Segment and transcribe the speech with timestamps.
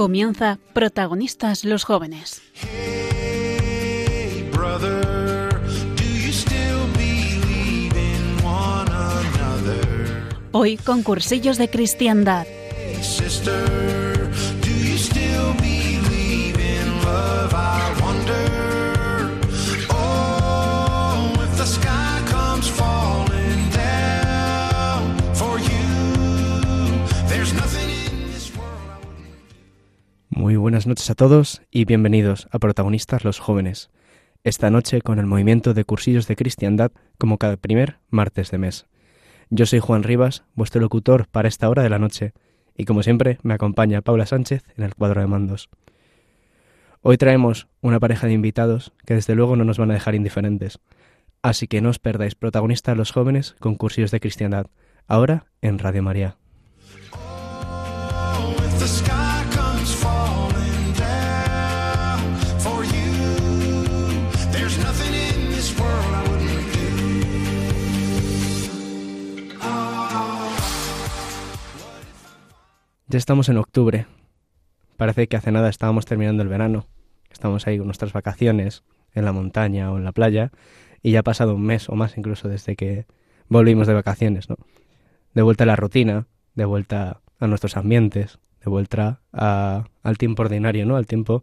[0.00, 2.40] Comienza Protagonistas los jóvenes.
[2.54, 5.50] Hey, brother?
[10.52, 12.46] Hoy con cursillos de cristiandad.
[30.60, 33.90] Buenas noches a todos y bienvenidos a Protagonistas los Jóvenes.
[34.44, 38.86] Esta noche con el movimiento de cursillos de cristiandad como cada primer martes de mes.
[39.48, 42.34] Yo soy Juan Rivas, vuestro locutor para esta hora de la noche,
[42.76, 45.70] y como siempre me acompaña Paula Sánchez en el cuadro de mandos.
[47.00, 50.78] Hoy traemos una pareja de invitados que desde luego no nos van a dejar indiferentes,
[51.42, 54.66] así que no os perdáis Protagonistas los Jóvenes con cursillos de cristiandad,
[55.08, 56.36] ahora en Radio María.
[57.12, 58.54] Oh,
[73.10, 74.06] Ya estamos en octubre.
[74.96, 76.86] Parece que hace nada estábamos terminando el verano.
[77.32, 80.52] Estamos ahí con nuestras vacaciones en la montaña o en la playa
[81.02, 83.06] y ya ha pasado un mes o más incluso desde que
[83.48, 84.58] volvimos de vacaciones, ¿no?
[85.34, 90.42] De vuelta a la rutina, de vuelta a nuestros ambientes, de vuelta a- al tiempo
[90.42, 90.94] ordinario, ¿no?
[90.94, 91.42] Al tiempo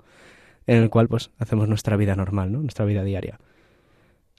[0.67, 2.61] en el cual pues hacemos nuestra vida normal, ¿no?
[2.61, 3.41] Nuestra vida diaria.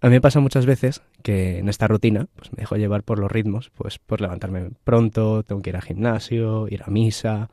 [0.01, 3.19] A mí me pasa muchas veces que en esta rutina pues me dejo llevar por
[3.19, 7.51] los ritmos, pues por levantarme pronto, tengo que ir al gimnasio, ir a misa,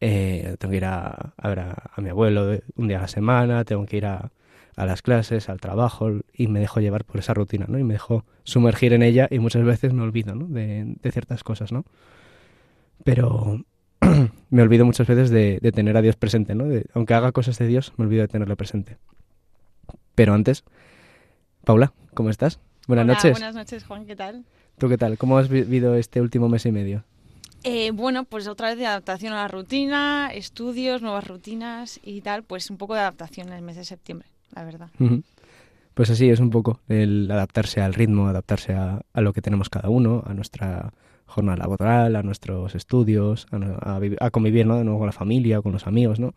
[0.00, 3.86] eh, tengo que ir a, ver a, mi abuelo un día a la semana, tengo
[3.86, 4.32] que ir a,
[4.76, 7.78] las clases, al trabajo y me dejo llevar por esa rutina, ¿no?
[7.78, 10.46] Y me dejo sumergir en ella y muchas veces me olvido, ¿no?
[10.46, 11.84] De, ciertas cosas, ¿no?
[13.04, 13.64] Pero
[14.50, 16.64] me olvido muchas veces de, tener a Dios presente, ¿no?
[16.94, 18.96] Aunque haga cosas de Dios, me olvido de tenerlo presente.
[20.16, 20.64] Pero antes,
[21.64, 22.58] Paula, ¿cómo estás?
[22.86, 23.32] Buenas Hola, noches.
[23.32, 24.44] Buenas noches, Juan, ¿qué tal?
[24.78, 25.18] ¿Tú qué tal?
[25.18, 27.04] ¿Cómo has vivido este último mes y medio?
[27.64, 32.42] Eh, bueno, pues otra vez de adaptación a la rutina, estudios, nuevas rutinas y tal,
[32.42, 34.88] pues un poco de adaptación en el mes de septiembre, la verdad.
[34.98, 35.22] Ujú.
[35.94, 39.68] Pues así es un poco el adaptarse al ritmo, adaptarse a, a lo que tenemos
[39.68, 40.92] cada uno, a nuestra
[41.26, 43.56] jornada laboral, a nuestros estudios, a,
[43.96, 44.76] a a convivir ¿no?
[44.76, 46.34] de nuevo con la familia, con los amigos, ¿no?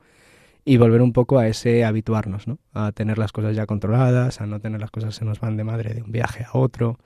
[0.68, 2.58] Y volver un poco a ese habituarnos, ¿no?
[2.74, 5.58] A tener las cosas ya controladas, a no tener las cosas que se nos van
[5.58, 6.98] de madre de un viaje a otro.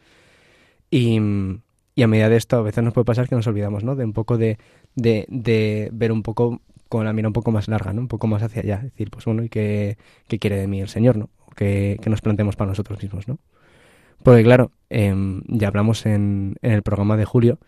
[0.91, 1.19] Y,
[1.95, 3.95] y a medida de esto a veces nos puede pasar que nos olvidamos, ¿no?
[3.95, 4.57] De un poco de,
[4.95, 8.01] de, de ver un poco con la mira un poco más larga, ¿no?
[8.01, 8.77] Un poco más hacia allá.
[8.79, 11.29] Decir, pues bueno, ¿y qué, qué quiere de mí el Señor, ¿no?
[11.55, 13.37] Que, que nos planteemos para nosotros mismos, ¿no?
[14.23, 17.59] Porque claro, em, ya hablamos en, en el programa de julio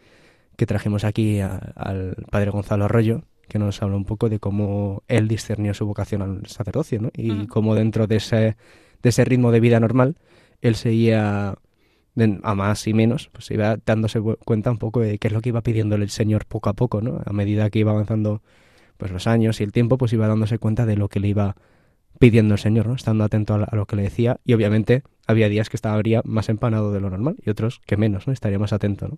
[0.57, 5.03] que trajimos aquí a- al padre Gonzalo Arroyo, que nos habló un poco de cómo
[5.09, 7.09] él discernió su vocación al sacerdocio, ¿no?
[7.13, 8.56] Y cómo dentro de ese,
[9.03, 10.16] de ese ritmo de vida normal,
[10.62, 11.56] él seguía
[12.44, 15.50] a más y menos, pues iba dándose cuenta un poco de qué es lo que
[15.50, 17.22] iba pidiéndole el Señor poco a poco, ¿no?
[17.25, 18.41] A medida que iba avanzando
[18.95, 21.57] pues los años y el tiempo, pues iba dándose cuenta de lo que le iba
[22.19, 22.95] pidiendo el Señor, ¿no?
[22.95, 26.94] Estando atento a lo que le decía y obviamente había días que estaría más empanado
[26.94, 28.33] de lo normal y otros que menos, ¿no?
[28.33, 29.18] Estaría más atento, ¿no?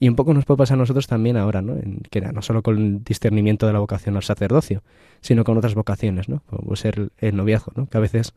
[0.00, 1.74] Y un poco nos puede pasar a nosotros también ahora, ¿no?
[1.74, 4.82] En, que no solo con el discernimiento de la vocación al sacerdocio,
[5.20, 6.42] sino con otras vocaciones, ¿no?
[6.46, 7.86] Como ser el, el noviazgo, ¿no?
[7.86, 8.34] Que a veces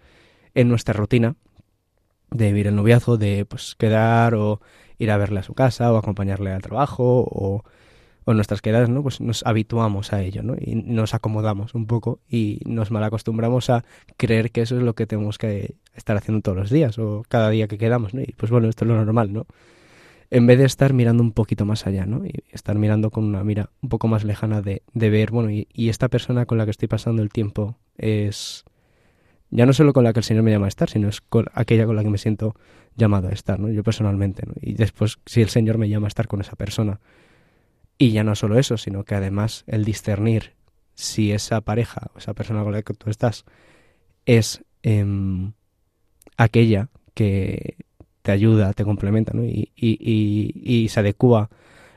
[0.55, 1.35] en nuestra rutina
[2.31, 4.61] de vivir el noviazgo, de pues quedar o
[4.97, 7.63] ir a verle a su casa o acompañarle al trabajo o,
[8.23, 9.03] o nuestras quedadas, ¿no?
[9.03, 10.55] Pues nos habituamos a ello, ¿no?
[10.59, 13.83] Y nos acomodamos un poco y nos malacostumbramos a
[14.17, 17.49] creer que eso es lo que tenemos que estar haciendo todos los días o cada
[17.49, 18.21] día que quedamos, ¿no?
[18.21, 19.45] Y pues bueno, esto es lo normal, ¿no?
[20.31, 22.25] En vez de estar mirando un poquito más allá, ¿no?
[22.25, 25.67] Y estar mirando con una mira un poco más lejana de, de ver, bueno, y,
[25.89, 28.63] esta persona con la que estoy pasando el tiempo es
[29.49, 31.47] ya no solo con la que el Señor me llama a estar, sino es con
[31.53, 32.55] aquella con la que me siento
[32.95, 33.69] llamado a estar, ¿no?
[33.69, 34.53] Yo personalmente, ¿no?
[34.61, 37.01] Y después, si el Señor me llama a estar con esa persona,
[37.97, 40.53] y ya no solo eso, sino que además el discernir
[40.95, 43.45] si esa pareja o esa persona con la que tú estás
[44.25, 45.53] es em,
[46.37, 47.75] aquella que
[48.21, 49.43] te ayuda, te complementa, ¿no?
[49.43, 51.49] Y, y, y, y se adecua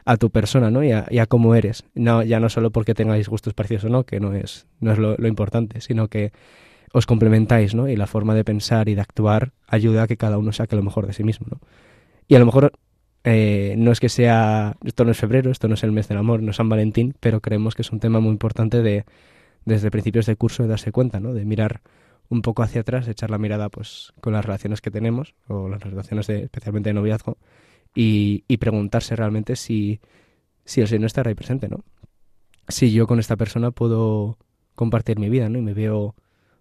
[0.04, 0.84] a tu persona, ¿no?
[0.84, 1.84] Y a, y a cómo eres.
[1.94, 4.98] No, ya no solo porque tengáis gustos parecidos o no, que no es, no es
[4.98, 6.32] lo, importante, sino que
[6.92, 7.88] os complementáis, ¿no?
[7.88, 10.82] Y la forma de pensar y de actuar ayuda a que cada uno saque lo
[10.82, 11.60] mejor de sí mismo, ¿no?
[12.28, 12.72] Y a lo mejor
[13.24, 16.18] eh, no es que sea, esto no es febrero, esto no es el mes del
[16.18, 19.04] amor, no es San Valentín, pero creemos que es un tema muy importante de,
[19.64, 21.32] desde principios de curso, de darse cuenta, ¿no?
[21.32, 21.80] De mirar
[22.28, 25.82] un poco hacia atrás, echar la mirada, pues, con las relaciones que tenemos, o las
[25.82, 27.36] relaciones de, especialmente de noviazgo,
[27.94, 30.00] y, preguntarse realmente si,
[30.64, 31.84] si el Señor está ahí presente, ¿no?
[32.68, 34.38] Si yo con esta persona puedo
[34.74, 35.58] compartir mi vida, ¿no?
[35.58, 36.14] Y me veo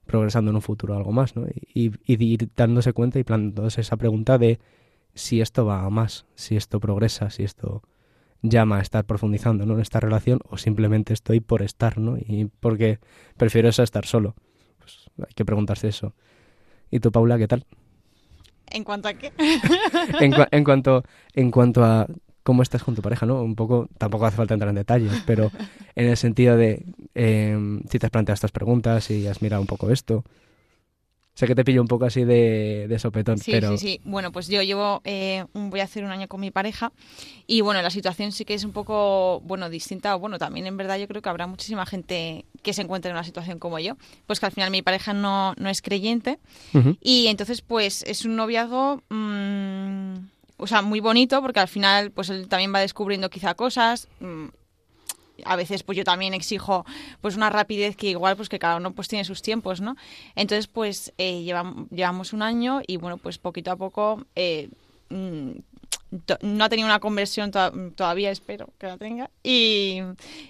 [0.05, 1.47] progresando en un futuro algo más, ¿no?
[1.73, 1.91] Y,
[2.55, 4.59] dándose cuenta y planteándose esa pregunta de
[5.15, 7.83] si esto va a más, si esto progresa, si esto
[8.41, 9.75] llama a estar profundizando ¿no?
[9.75, 12.17] en esta relación o simplemente estoy por estar, ¿no?
[12.17, 12.99] Y porque
[13.37, 14.35] prefiero eso estar solo.
[15.19, 16.13] Hay que preguntarse eso.
[16.91, 17.65] ¿Y tú, Paula, qué tal?
[18.67, 19.31] ¿En cuanto a qué?
[20.51, 22.07] en cuanto en cuanto a
[22.43, 23.41] cómo estás con tu pareja, ¿no?
[23.41, 25.51] Un poco, tampoco hace falta entrar en detalles, pero
[25.95, 27.57] en el sentido de eh,
[27.89, 30.23] si te has planteado estas preguntas, si has mirado un poco esto.
[31.35, 34.01] Sé que te pillo un poco así de, de sopetón, Sí, pero sí, sí.
[34.03, 36.91] Bueno, pues yo llevo, eh, un- voy a hacer un año con mi pareja
[37.47, 40.15] y bueno, la situación sí que es un poco, bueno, distinta.
[40.15, 43.15] o Bueno, también en verdad yo creo que habrá muchísima gente que se encuentre en
[43.15, 43.97] una situación como yo.
[44.27, 46.37] Pues que al final mi pareja no, no es creyente
[47.01, 50.13] y entonces pues es un noviazgo, mm,
[50.57, 54.07] o sea, muy bonito porque al final pues él también va descubriendo quizá cosas.
[54.19, 54.45] mm,
[55.45, 56.85] a veces pues yo también exijo
[57.21, 59.95] pues una rapidez que igual pues que cada uno pues tiene sus tiempos, ¿no?
[60.35, 64.69] Entonces pues eh, llevam- llevamos un año y bueno pues poquito a poco eh,
[65.09, 65.51] mm,
[66.41, 69.31] no ha tenido una conversión to- todavía, espero que la tenga.
[69.41, 69.99] Y,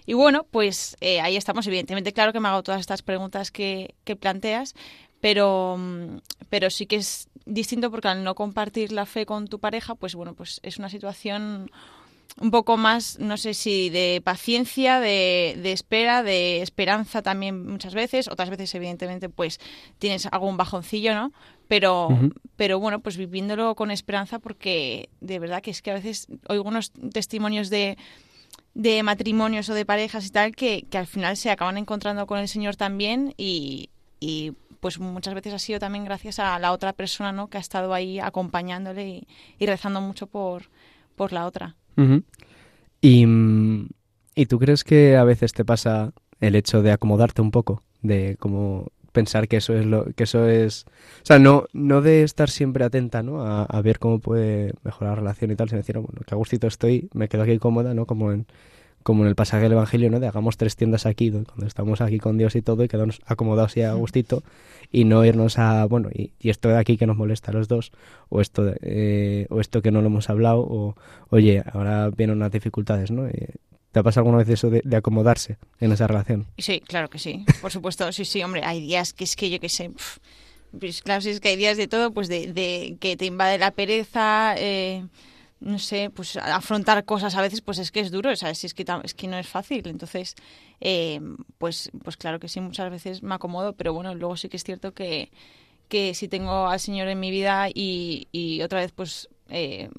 [0.06, 1.66] y bueno, pues eh, ahí estamos.
[1.68, 4.76] Evidentemente, claro que me hago todas estas preguntas que, que planteas,
[5.22, 6.18] pero, mm,
[6.50, 10.16] pero sí que es distinto porque al no compartir la fe con tu pareja, pues
[10.16, 11.72] bueno, pues es una situación
[12.42, 17.94] un poco más, no sé si de paciencia, de, de espera, de esperanza también muchas
[17.94, 18.28] veces.
[18.28, 19.60] Otras veces, evidentemente, pues
[20.00, 21.32] tienes algún bajoncillo, ¿no?
[21.68, 22.10] Pero,
[22.56, 26.68] pero bueno, pues viviéndolo con esperanza porque de verdad que es que a veces oigo
[26.68, 27.98] unos testimonios de,
[28.74, 32.40] de matrimonios o de parejas y tal que, que al final se acaban encontrando con
[32.40, 33.90] el Señor también y,
[34.20, 37.48] y pues muchas veces ha sido también gracias a la otra persona, ¿no?
[37.48, 39.28] Que ha estado ahí acompañándole y,
[39.58, 40.70] y rezando mucho por,
[41.16, 41.78] por la otra.
[43.02, 43.90] Y, mm,
[44.36, 47.84] ¿Y tú crees que a veces te pasa el hecho de acomodarte un poco?
[48.02, 50.86] De como pensar que eso es lo que eso es
[51.22, 55.14] o sea no no de estar siempre atenta no a, a ver cómo puede mejorar
[55.14, 57.94] la relación y tal sino decir bueno que a gustito estoy me quedo aquí cómoda
[57.94, 58.48] no como en
[59.04, 61.44] como en el pasaje del evangelio no de hagamos tres tiendas aquí ¿no?
[61.44, 64.44] cuando estamos aquí con Dios y todo y quedarnos acomodados y a gustito
[64.92, 67.68] y no irnos a bueno y, y esto de aquí que nos molesta a los
[67.68, 67.92] dos
[68.30, 70.96] o esto eh, o esto que no lo hemos hablado o
[71.30, 73.56] oye ahora vienen unas dificultades no Eh,
[73.92, 76.48] ¿Te ha pasado alguna vez eso de, de acomodarse en esa relación?
[76.58, 79.60] Sí, claro que sí, por supuesto, sí, sí, hombre, hay días que es que yo
[79.60, 80.20] qué sé, pf,
[80.80, 83.60] pues claro, sí, es que hay días de todo, pues de, de que te invade
[83.60, 85.06] la pereza, eh,
[85.64, 88.60] no sé, pues afrontar cosas a veces, pues es que es duro, ¿sabes?
[88.60, 90.36] Si es que, es que no es fácil, entonces,
[90.82, 91.20] eh,
[91.58, 94.64] pues, pues claro que sí, muchas veces me acomodo, pero bueno, luego sí que es
[94.64, 95.32] cierto que,
[95.88, 99.30] que si tengo al Señor en mi vida y, y otra vez, pues...
[99.50, 99.90] eh,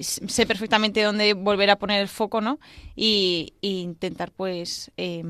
[0.00, 2.58] sé perfectamente dónde volver a poner el foco, ¿no?
[2.96, 5.22] Y, y intentar, pues, eh,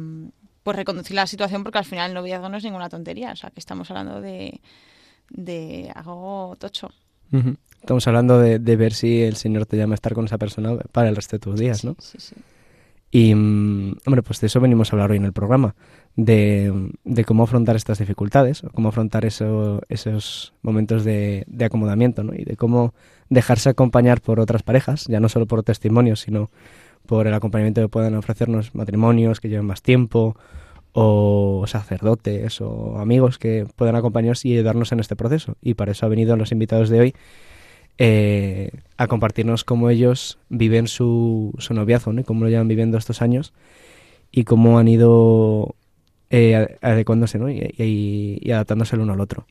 [0.63, 3.51] pues reconducir la situación, porque al final el noviazgo no es ninguna tontería, o sea,
[3.51, 4.63] que estamos hablando de,
[5.29, 6.89] de algo tocho.
[7.85, 10.75] Estamos hablando de, de ver si el Señor te llama a estar con esa persona
[10.91, 11.95] para el resto de tus días, ¿no?
[11.99, 12.35] Sí, sí.
[13.11, 15.75] Y, mm, hombre, pues de eso venimos a hablar hoy en el programa,
[16.17, 16.73] de,
[17.05, 22.33] de cómo afrontar estas dificultades, o cómo afrontar eso, esos momentos de, de acomodamiento, ¿no?
[22.35, 22.95] Y de cómo
[23.29, 26.49] dejarse acompañar por otras parejas, ya no solo por testimonios, sino
[27.05, 30.39] por el acompañamiento que puedan ofrecernos matrimonios que lleven más tiempo,
[30.95, 35.57] o sacerdotes, o amigos que puedan acompañarnos y ayudarnos en este proceso.
[35.61, 37.15] Y para eso han venido los invitados de hoy,
[37.99, 42.25] eh, a compartirnos cómo ellos viven su, su noviazgo, ¿no?
[42.25, 43.53] Cómo lo llevan viviendo estos años
[44.33, 45.75] y cómo han ido
[46.31, 47.49] eh, adecuándose ¿no?
[47.51, 49.47] y, adaptándose el uno al otro.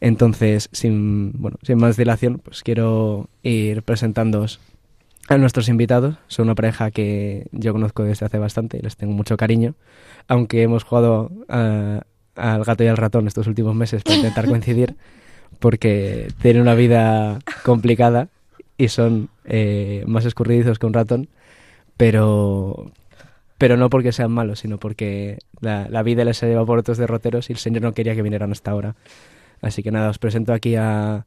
[0.00, 4.60] Entonces, sin, bueno, sin más dilación, pues quiero ir presentándoos
[5.28, 6.16] a nuestros invitados.
[6.28, 9.74] Son una pareja que yo conozco desde hace bastante y les tengo mucho cariño,
[10.28, 12.02] aunque hemos jugado a-
[12.34, 14.96] al gato y al ratón estos últimos meses para intentar coincidir,
[15.58, 18.28] porque tienen una vida complicada
[18.78, 21.28] y son eh, más escurridizos que un ratón,
[21.96, 22.90] pero,
[23.58, 26.98] pero no porque sean malos, sino porque la, la vida les ha llevado por otros
[26.98, 28.96] derroteros y el Señor no quería que vinieran hasta ahora.
[29.62, 31.24] Así que nada, os presento aquí a,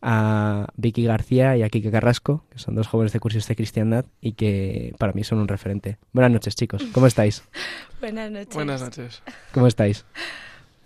[0.00, 4.04] a Vicky García y a Kike Carrasco, que son dos jóvenes de cursos de cristiandad
[4.20, 5.98] y que para mí son un referente.
[6.12, 6.84] Buenas noches, chicos.
[6.92, 7.42] ¿Cómo estáis?
[8.00, 8.54] Buenas noches.
[8.54, 9.22] Buenas noches.
[9.52, 10.04] ¿Cómo estáis?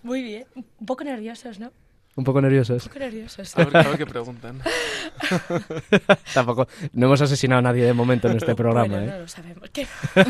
[0.03, 0.45] Muy bien.
[0.55, 1.71] Un poco nerviosos, ¿no?
[2.17, 2.83] ¿Un poco nerviosos?
[2.83, 3.55] Un poco nerviosos.
[3.55, 4.59] A ver, a ver qué preguntan.
[6.33, 6.67] Tampoco.
[6.93, 9.13] No hemos asesinado a nadie de momento en este programa, bueno, ¿eh?
[9.13, 9.69] no lo sabemos.
[9.69, 9.87] ¿Qué?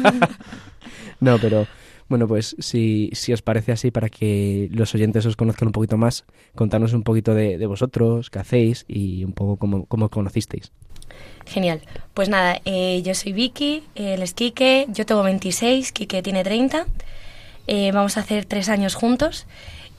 [1.20, 1.66] No, pero
[2.10, 5.98] bueno, pues si, si os parece así, para que los oyentes os conozcan un poquito
[5.98, 10.72] más, contanos un poquito de, de vosotros, qué hacéis y un poco cómo, cómo conocisteis.
[11.48, 11.82] Genial.
[12.14, 16.86] Pues nada, eh, yo soy Vicky, él es Quique, yo tengo 26, Quique tiene 30.
[17.66, 19.48] Eh, vamos a hacer tres años juntos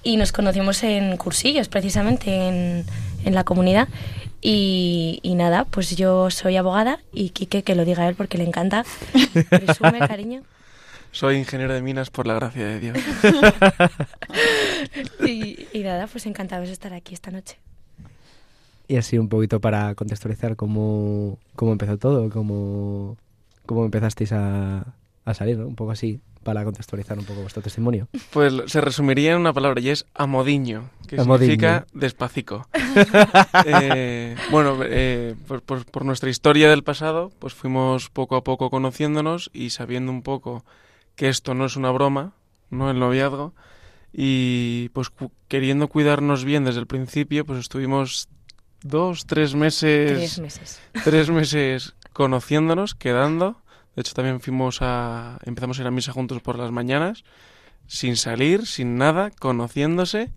[0.03, 2.85] y nos conocimos en cursillos, precisamente, en,
[3.25, 3.89] en la comunidad.
[4.41, 8.45] Y, y nada, pues yo soy abogada y Quique, que lo diga él porque le
[8.45, 8.85] encanta.
[9.51, 10.43] Presume, cariño.
[11.11, 12.99] Soy ingeniero de minas por la gracia de Dios.
[15.27, 17.59] Y, y nada, pues encantados de estar aquí esta noche.
[18.87, 23.17] Y así un poquito para contextualizar cómo, cómo empezó todo, cómo,
[23.67, 25.67] cómo empezasteis a, a salir, ¿no?
[25.67, 28.09] Un poco así, para contextualizar un poco vuestro testimonio.
[28.31, 31.51] Pues se resumiría en una palabra y es amodiño, que Amodiño.
[31.53, 32.67] significa despacico.
[33.67, 38.71] Eh, bueno, eh, por, por- por nuestra historia del pasado, pues fuimos poco a poco
[38.71, 40.65] conociéndonos y sabiendo un poco
[41.17, 42.33] que esto no es una broma,
[42.71, 43.53] no el noviazgo,
[44.11, 48.29] y pues cu- queriendo cuidarnos bien desde el principio, pues estuvimos
[48.83, 50.81] dos, tres meses Tres meses.
[51.05, 53.61] tres meses conociéndonos, quedando.
[53.97, 55.39] De hecho, también fuimos a.
[55.45, 57.25] empezamos a ir a misa juntos por las mañanas,
[57.87, 60.31] sin salir, sin nada, conociéndose.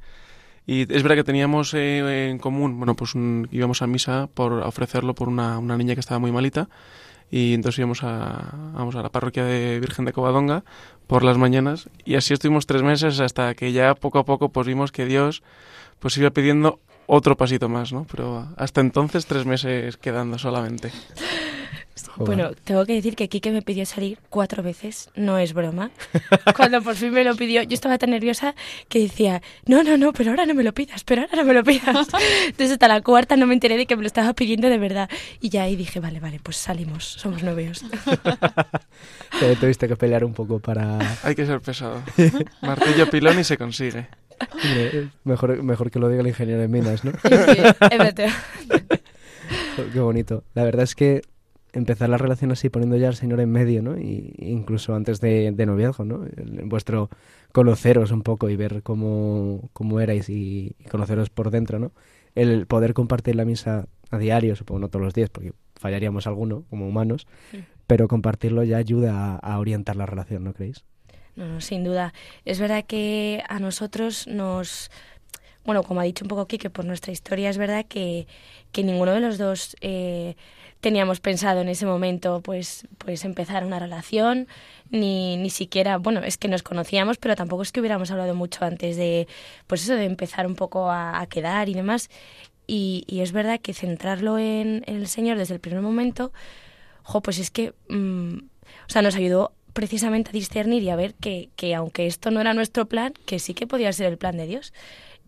[0.67, 4.63] Y es verdad que teníamos eh, en común, bueno, pues un- íbamos a misa por
[4.63, 6.69] a ofrecerlo por una, una niña que estaba muy malita.
[7.29, 10.63] Y entonces íbamos a, vamos a la parroquia de Virgen de Covadonga
[11.07, 11.89] por las mañanas.
[12.05, 15.41] Y así estuvimos tres meses hasta que ya poco a poco pues vimos que Dios
[15.99, 18.05] pues iba pidiendo otro pasito más, ¿no?
[18.11, 20.91] Pero hasta entonces tres meses quedando solamente.
[22.07, 22.25] Joder.
[22.25, 25.91] Bueno, tengo que decir que Quique me pidió salir cuatro veces, no es broma.
[26.55, 28.55] Cuando por fin me lo pidió, yo estaba tan nerviosa
[28.89, 31.53] que decía, no, no, no, pero ahora no me lo pidas, pero ahora no me
[31.53, 32.07] lo pidas.
[32.45, 35.09] Entonces hasta la cuarta no me enteré de que me lo estaba pidiendo de verdad.
[35.39, 37.83] Y ya ahí dije, vale, vale, pues salimos, somos novios.
[39.39, 40.97] Te tuviste que pelear un poco para...
[41.23, 42.01] Hay que ser pesado.
[42.61, 44.07] Martillo pilón y se consigue.
[44.51, 47.11] Hombre, Mejor, mejor que lo diga el ingeniero de minas, ¿no?
[47.23, 48.29] Es verdad.
[49.93, 50.43] Qué bonito.
[50.53, 51.21] La verdad es que
[51.73, 53.97] empezar la relación así poniendo ya al señor en medio, ¿no?
[53.97, 56.25] Y incluso antes de, de noviazgo, ¿no?
[56.65, 57.09] Vuestro
[57.51, 61.91] conoceros un poco y ver cómo, cómo erais y, y conoceros por dentro, ¿no?
[62.35, 66.63] El poder compartir la misa a diario, supongo no todos los días, porque fallaríamos alguno
[66.69, 67.63] como humanos, Sí.
[67.87, 70.85] pero compartirlo ya ayuda a, a orientar la relación, ¿no creéis?
[71.35, 72.13] No, no, sin duda.
[72.45, 74.91] Es verdad que a nosotros nos...
[75.63, 78.27] Bueno, como ha dicho un poco Quique, por nuestra historia, es verdad que,
[78.71, 80.35] que ninguno de los dos eh,
[80.79, 84.47] teníamos pensado en ese momento pues, pues empezar una relación,
[84.89, 88.65] ni, ni siquiera, bueno, es que nos conocíamos, pero tampoco es que hubiéramos hablado mucho
[88.65, 89.27] antes de,
[89.67, 92.09] pues eso, de empezar un poco a, quedar y demás.
[92.67, 96.31] Y, es verdad que centrarlo en, en el Señor desde el primer momento,
[97.03, 101.13] jo, pues es que, mm, o sea, nos ayudó precisamente a discernir y a ver
[101.15, 104.37] que, que aunque esto no era nuestro plan, que sí que podía ser el plan
[104.37, 104.73] de Dios.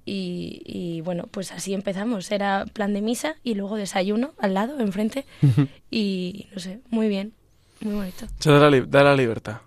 [0.05, 2.29] Y, y bueno, pues así empezamos.
[2.31, 5.25] Era plan de misa y luego desayuno al lado, enfrente.
[5.91, 7.33] y no sé, muy bien,
[7.81, 8.25] muy bonito.
[8.39, 9.62] Se da la, li- da la libertad.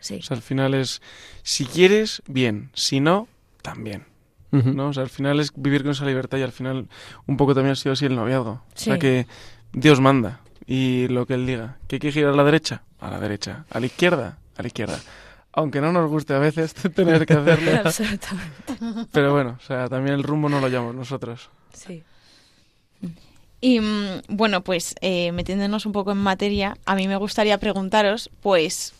[0.00, 0.16] Sí.
[0.16, 1.02] O sea, al final es,
[1.42, 2.70] si quieres, bien.
[2.74, 3.28] Si no,
[3.62, 4.04] también.
[4.50, 4.88] ¿no?
[4.88, 6.88] O sea, al final es vivir con esa libertad y al final
[7.26, 8.50] un poco también ha sido así el noviazgo.
[8.52, 9.00] O sea, Sí.
[9.00, 9.26] que
[9.74, 11.76] Dios manda y lo que Él diga.
[11.86, 12.82] ¿Que hay que girar a la derecha?
[12.98, 13.66] A la derecha.
[13.70, 14.38] ¿A la izquierda?
[14.56, 14.98] A la izquierda.
[15.58, 17.80] Aunque no nos guste a veces tener que hacerlo.
[17.84, 19.08] Absolutamente.
[19.10, 21.50] pero bueno, o sea, también el rumbo no lo llevamos nosotros.
[21.72, 22.04] Sí.
[23.60, 28.30] Y mm, bueno, pues eh, metiéndonos un poco en materia, a mí me gustaría preguntaros,
[28.40, 28.92] pues,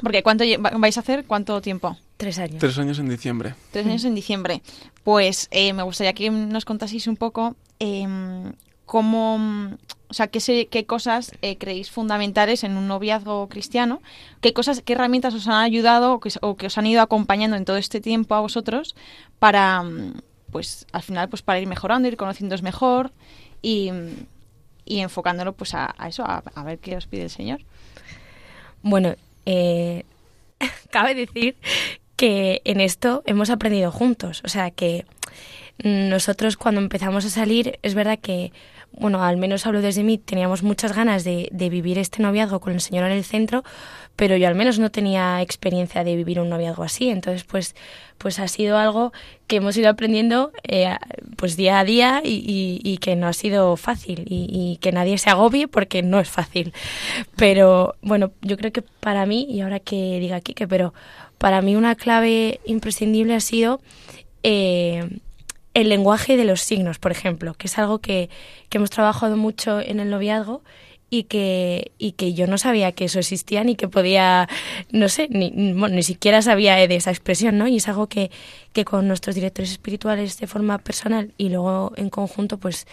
[0.00, 0.42] porque ¿cuánto
[0.78, 1.26] vais a hacer?
[1.26, 1.98] ¿Cuánto tiempo?
[2.16, 2.60] Tres años.
[2.60, 3.54] Tres años en diciembre.
[3.70, 4.62] Tres años en diciembre.
[5.04, 8.54] Pues eh, me gustaría que nos contaseis un poco em,
[8.86, 9.76] cómo,
[10.10, 14.02] o sea, qué, cosas eh, creéis fundamentales en un noviazgo cristiano,
[14.40, 16.28] qué cosas, qué herramientas os han ayudado o que,
[16.66, 18.96] os- han ido acompañando en todo este tiempo a vosotros
[19.38, 20.14] para, mm,
[20.50, 23.12] pues, al final, pues, para ir mejorando, ir conociéndoos mejor
[23.62, 23.90] y,
[24.84, 27.60] y enfocándolo, pues, a, eso, a, a ver qué os pide el Señor.
[28.82, 29.14] Bueno,
[29.46, 30.04] eh,
[30.90, 31.56] cabe decir
[32.16, 34.42] que en esto hemos aprendido juntos.
[34.44, 35.06] O sea que
[35.82, 38.52] nosotros cuando empezamos a salir, es verdad que,
[38.92, 42.80] bueno, al menos hablo desde mí, teníamos muchas ganas de, vivir este noviazgo con el
[42.80, 43.64] Señor en el centro,
[44.16, 47.08] pero yo al menos no tenía experiencia de vivir un noviazgo así.
[47.08, 47.74] Entonces, pues,
[48.18, 49.12] pues ha sido algo
[49.46, 50.94] que hemos ido aprendiendo eh,
[51.36, 55.68] pues día a día y, que no ha sido fácil y, que nadie se agobie
[55.68, 56.74] porque no es fácil.
[57.36, 60.92] Pero bueno, yo creo que para mí, y ahora que diga que, pero
[61.38, 63.80] para mí una clave imprescindible ha sido
[64.42, 65.20] eh,
[65.74, 68.28] el lenguaje de los signos, por ejemplo, que es algo que,
[68.68, 70.62] que hemos trabajado mucho en el noviazgo
[71.10, 74.48] y que, y que yo no sabía que eso existía ni que podía,
[74.92, 77.66] no sé, ni, bueno, ni siquiera sabía de esa expresión, ¿no?
[77.66, 78.30] Y es algo que,
[78.72, 82.86] que con nuestros directores espirituales de forma personal y luego en conjunto, pues,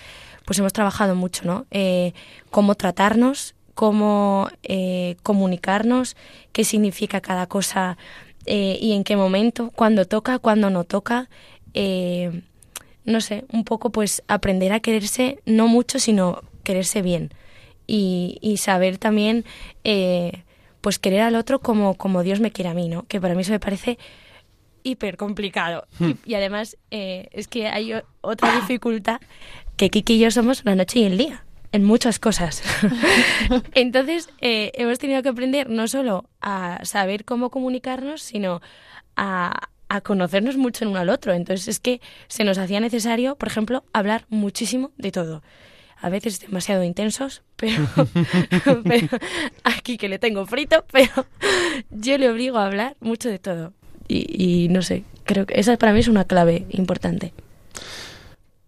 [0.45, 1.65] pues hemos trabajado mucho, ¿no?
[1.71, 2.13] Eh,
[2.49, 6.15] cómo tratarnos, cómo eh, comunicarnos,
[6.51, 7.97] qué significa cada cosa
[8.47, 11.29] eh, y en qué momento, cuándo toca, cuándo no toca.
[11.73, 12.41] eh,
[13.07, 17.31] no sé, un poco pues aprender a quererse, no mucho, sino quererse bien.
[17.87, 19.45] Y, y saber también
[19.83, 20.43] eh,
[20.81, 23.03] pues querer al otro como, como Dios me quiere a mí, ¿no?
[23.07, 23.97] Que para mí eso me parece
[24.83, 25.87] hiper complicado.
[25.99, 29.19] Y, y además eh, es que hay o- otra dificultad
[29.77, 32.63] que Kiki y yo somos la noche y el día en muchas cosas.
[33.73, 38.61] Entonces eh, hemos tenido que aprender no solo a saber cómo comunicarnos, sino
[39.15, 41.33] a, a conocernos mucho el uno al otro.
[41.33, 45.43] Entonces es que se nos hacía necesario, por ejemplo, hablar muchísimo de todo.
[45.99, 47.87] A veces demasiado intensos, pero,
[48.83, 49.07] pero
[49.63, 51.25] aquí que le tengo frito, pero
[51.89, 53.73] yo le obligo a hablar mucho de todo.
[54.07, 54.25] Y,
[54.65, 57.33] y no sé, creo que esa para mí es una clave importante.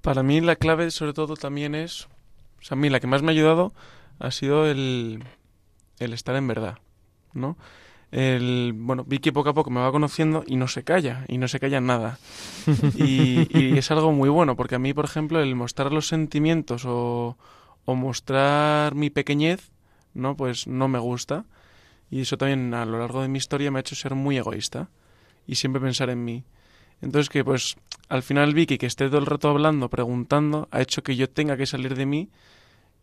[0.02, 2.06] Para mí la clave sobre todo también es,
[2.62, 3.74] o sea, a mí la que más me ha ayudado
[4.20, 5.24] ha sido el,
[6.00, 6.78] el estar en verdad,
[7.34, 7.58] ¿no?
[8.12, 11.48] El, bueno, Vicky poco a poco me va conociendo y no se calla, y no
[11.48, 12.20] se calla nada.
[12.96, 16.86] Y, y es algo muy bueno, porque a mí, por ejemplo, el mostrar los sentimientos
[16.86, 17.38] o,
[17.86, 19.72] o mostrar mi pequeñez,
[20.14, 20.36] ¿no?
[20.36, 21.46] Pues no me gusta.
[22.12, 24.90] Y eso también a lo largo de mi historia me ha hecho ser muy egoísta
[25.48, 26.44] y siempre pensar en mí.
[27.02, 27.78] Entonces que pues
[28.10, 31.58] al final Vicky que esté todo el rato hablando, preguntando, ha hecho que yo tenga
[31.58, 32.30] que salir de mí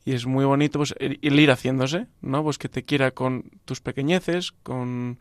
[0.06, 2.42] y es muy bonito pues el el ir haciéndose, ¿no?
[2.42, 5.18] Pues que te quiera con tus pequeñeces, con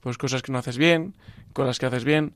[0.00, 1.14] pues cosas que no haces bien,
[1.52, 2.32] con las que haces bien.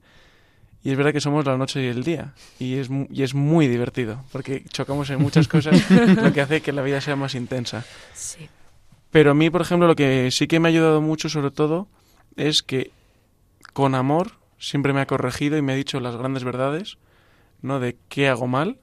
[0.84, 3.34] Y es verdad que somos la noche y el día y es mu- y es
[3.34, 7.34] muy divertido porque chocamos en muchas cosas, lo que hace que la vida sea más
[7.36, 7.84] intensa.
[8.14, 8.48] Sí.
[9.12, 11.86] Pero a mí, por ejemplo, lo que sí que me ha ayudado mucho, sobre todo,
[12.34, 12.90] es que
[13.74, 16.98] con amor siempre me ha corregido y me ha dicho las grandes verdades,
[17.60, 17.78] ¿no?
[17.78, 18.78] De qué hago mal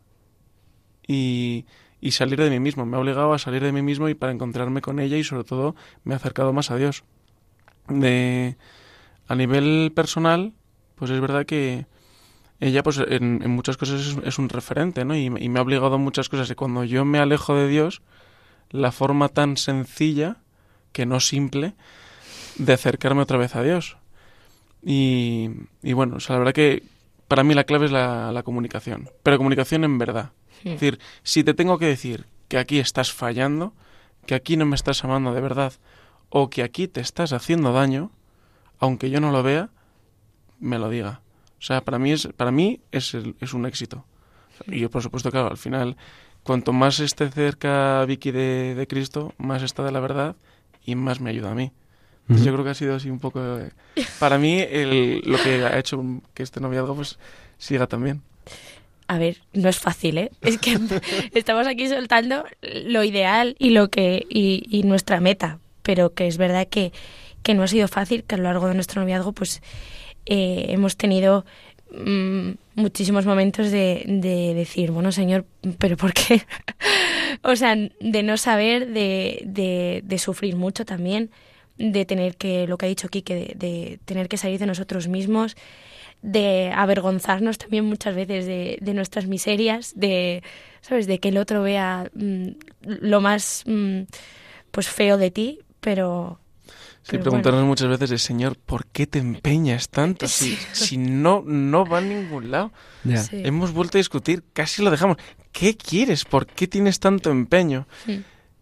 [1.08, 1.66] y,
[2.02, 2.86] y salir de mí mismo.
[2.86, 5.44] Me ha obligado a salir de mí mismo y para encontrarme con ella y sobre
[5.44, 7.04] todo me ha acercado más a Dios.
[7.88, 8.56] De,
[9.28, 10.54] a nivel personal,
[10.96, 11.88] pues es verdad que
[12.60, 15.16] ella pues en, en muchas cosas es, un referente, ¿no?
[15.16, 16.50] Y, y me ha obligado a muchas cosas.
[16.50, 18.02] Y cuando yo me alejo de Dios,
[18.70, 20.38] la forma tan sencilla,
[20.92, 21.76] que no simple,
[22.58, 23.98] de acercarme otra vez a Dios.
[24.84, 25.50] Y,
[25.82, 26.84] y bueno, o sea, la verdad que
[27.28, 30.32] para mí la clave es la, la comunicación, pero comunicación en verdad.
[30.64, 30.68] Hmm.
[30.70, 33.74] Es decir, si te tengo que decir que aquí estás fallando,
[34.26, 35.74] que aquí no me estás amando de verdad,
[36.30, 38.12] o que aquí te estás haciendo daño,
[38.80, 39.70] aunque yo no lo vea,
[40.60, 41.22] me lo diga.
[41.60, 44.06] O sea, para mí es, para mí es, el- es un éxito.
[44.68, 45.96] Y yo, por supuesto, claro, al final,
[46.44, 50.36] cuanto más esté cerca Vicky de, de Cristo, más está de la verdad
[50.86, 51.72] y más me ayuda a mí.
[52.24, 53.40] Entonces, yo creo que ha sido así un poco...
[53.58, 53.72] eh,
[54.20, 57.18] para mí, el- lo que ha hecho que este noviazgo pues
[57.58, 58.22] siga también.
[59.10, 60.32] A ver, no es fácil, ¿eh?
[60.42, 60.78] Es que
[61.34, 66.38] estamos aquí soltando lo ideal y lo que y, y nuestra meta, pero que es
[66.38, 66.94] verdad que,
[67.42, 69.64] que no ha sido fácil, que a lo largo de nuestro noviazgo pues
[70.28, 71.44] eh, hemos tenido
[71.92, 75.44] mm, muchísimos momentos de, de decir, bueno, señor,
[75.80, 76.44] pero ¿por qué?
[77.42, 81.32] o sea, de no saber, de, de, de sufrir mucho también,
[81.80, 85.08] de tener que, lo que ha dicho Kike, de, de tener que salir de nosotros
[85.08, 85.56] mismos,
[86.22, 90.44] de avergonzarnos también muchas veces de, de nuestras miserias, de,
[90.82, 91.08] ¿sabes?
[91.08, 92.48] De que el otro vea mm,
[92.82, 94.02] lo más, mm,
[94.72, 96.40] pues, feo de ti, pero...
[97.02, 100.28] Sí, pero preguntarnos muchas veces de Señor, ¿por qué te empeñas tanto?
[100.28, 102.72] Si, si no, no va a ningún lado.
[103.04, 103.18] Ya.
[103.18, 103.42] Sí.
[103.44, 105.18] Hemos vuelto a discutir, casi lo dejamos.
[105.52, 106.26] ¿Qué quieres?
[106.26, 107.88] ¿Por qué tienes tanto empeño?
[108.06, 108.18] Mm.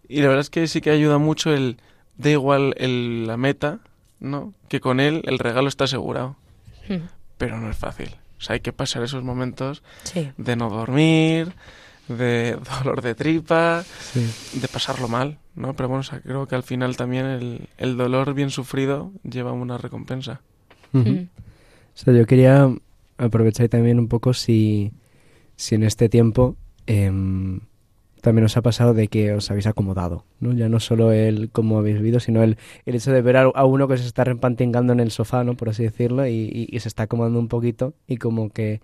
[0.08, 1.78] Y la verdad es que sí que ayuda mucho el,
[2.15, 3.80] da igual el, la meta,
[4.20, 4.54] ¿no?
[4.70, 6.38] Que con él el regalo está asegurado.
[7.38, 8.10] Pero no es fácil.
[8.38, 10.30] O sea, hay que pasar esos momentos Sí.
[10.38, 11.54] de no dormir,
[12.08, 14.30] de dolor de tripa, Sí.
[14.60, 15.73] de pasarlo mal, ¿no?
[15.76, 19.52] Pero bueno, o sea, creo que al final también el, el dolor bien sufrido lleva
[19.52, 20.41] una recompensa.
[20.93, 21.02] Mm.
[21.10, 21.28] O
[22.00, 22.69] sea, yo quería
[23.17, 24.91] aprovechar también un poco si,
[25.56, 27.60] si en este tiempo em,
[28.21, 30.53] también os ha pasado de que os habéis acomodado, ¿no?
[30.53, 33.88] Ya no solo el cómo habéis vivido, sino el, el hecho de ver a, uno
[33.88, 35.56] que se está repantingando en el sofá, ¿no?
[35.56, 38.82] Por así decirlo, y, y- se está acomodando un poquito y como que,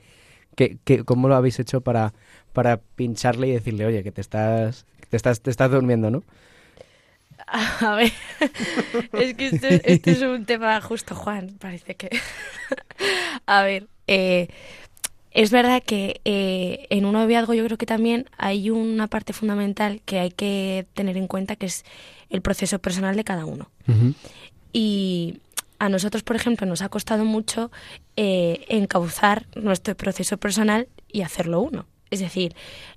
[0.55, 2.13] que, ¿cómo lo habéis hecho para,
[2.53, 6.23] para pincharle y decirle, oye, que te estás, te estás, te estás durmiendo, ¿no?
[7.47, 8.11] A ver,
[9.11, 12.09] es que este, este es un tema justo, Juan, parece que...
[13.45, 14.47] A ver, eh,
[15.33, 20.01] es verdad que eh, en un noviazgo yo creo que también hay una parte fundamental
[20.05, 21.83] que hay que tener en cuenta, que es
[22.29, 23.69] el proceso personal de cada uno.
[24.71, 25.39] Y
[25.79, 27.71] a nosotros, por ejemplo, nos ha costado mucho
[28.15, 31.85] eh, encauzar nuestro proceso personal y hacerlo uno.
[32.09, 32.55] Es decir,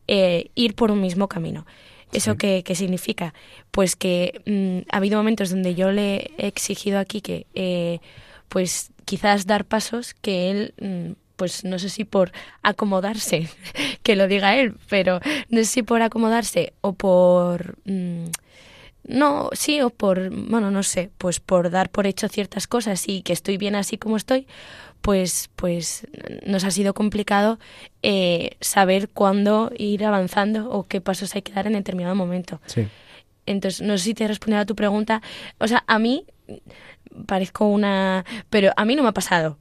[0.09, 1.67] eh, ir por un mismo camino.
[2.13, 2.39] ¿Eso Sí.
[2.39, 3.35] qué, qué significa?
[3.71, 7.99] Pues que mm, ha habido momentos donde yo le he exigido aquí que, eh,
[8.49, 13.49] pues quizás dar pasos que él, mm, pues no sé si por acomodarse,
[14.03, 17.77] que lo diga él, pero no sé si por acomodarse o por...
[17.85, 18.27] mm,
[19.09, 23.23] no, sí, o por, bueno, no sé, pues por dar por hecho ciertas cosas y
[23.23, 24.49] que estoy bien así como estoy,
[25.01, 26.09] pues, pues
[26.45, 27.61] nos ha sido complicado
[28.03, 32.61] eh, saber cuándo ir avanzando o qué pasos hay que dar en determinado momento.
[32.67, 32.89] Sí.
[33.47, 35.23] Entonces, no sé si te he respondido a tu pregunta.
[35.59, 36.27] O sea, a mí
[37.27, 38.25] parezco una...
[38.51, 39.59] Pero a mí no me ha pasado.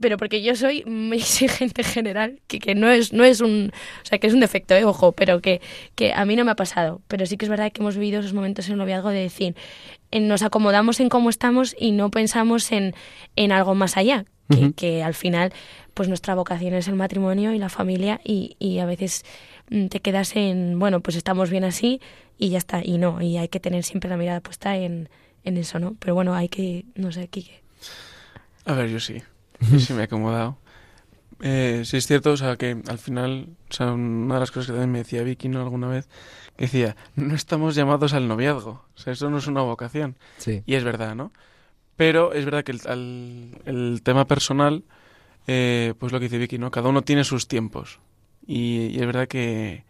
[0.00, 3.72] Pero porque yo soy muy exigente en general, que, que no es no es un...
[4.02, 4.84] O sea, que es un defecto, ¿eh?
[4.84, 5.60] ojo, pero que,
[5.94, 7.00] que a mí no me ha pasado.
[7.08, 9.54] Pero sí que es verdad que hemos vivido esos momentos en el noviazgo de decir,
[10.10, 12.94] en- nos acomodamos en cómo estamos y no pensamos en,
[13.36, 14.24] en algo más allá.
[14.48, 15.50] Que, que al final,
[15.94, 19.24] pues nuestra vocación es el matrimonio y la familia y, y a veces
[19.70, 22.02] mm, te quedas en, bueno, pues estamos bien así
[22.38, 22.82] y ya está.
[22.84, 25.08] Y no, y hay que tener siempre la mirada puesta en,
[25.44, 25.96] en eso, ¿no?
[26.00, 27.62] Pero bueno, hay que, no sé, Kike.
[28.66, 29.22] A ver, yo sí.
[29.70, 30.58] Yo sí me he acomodado.
[31.40, 34.66] Eh, sí es cierto, o sea, que al final, o sea, una de las cosas
[34.66, 35.60] que también me decía Vicky, ¿no?
[35.60, 36.08] Alguna vez,
[36.56, 38.84] que decía, no estamos llamados al noviazgo.
[38.94, 40.16] O sea, eso no es una vocación.
[40.38, 40.62] Sí.
[40.66, 41.32] Y es verdad, ¿no?
[41.96, 44.84] Pero es verdad que el, al- el tema personal,
[45.48, 46.70] eh, pues lo que dice Vicky, ¿no?
[46.70, 47.98] Cada uno tiene sus tiempos.
[48.46, 49.84] Y, y es verdad que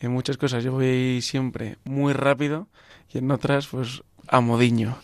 [0.00, 2.68] en muchas cosas yo voy siempre muy rápido
[3.12, 4.96] y en otras, pues, a modiño,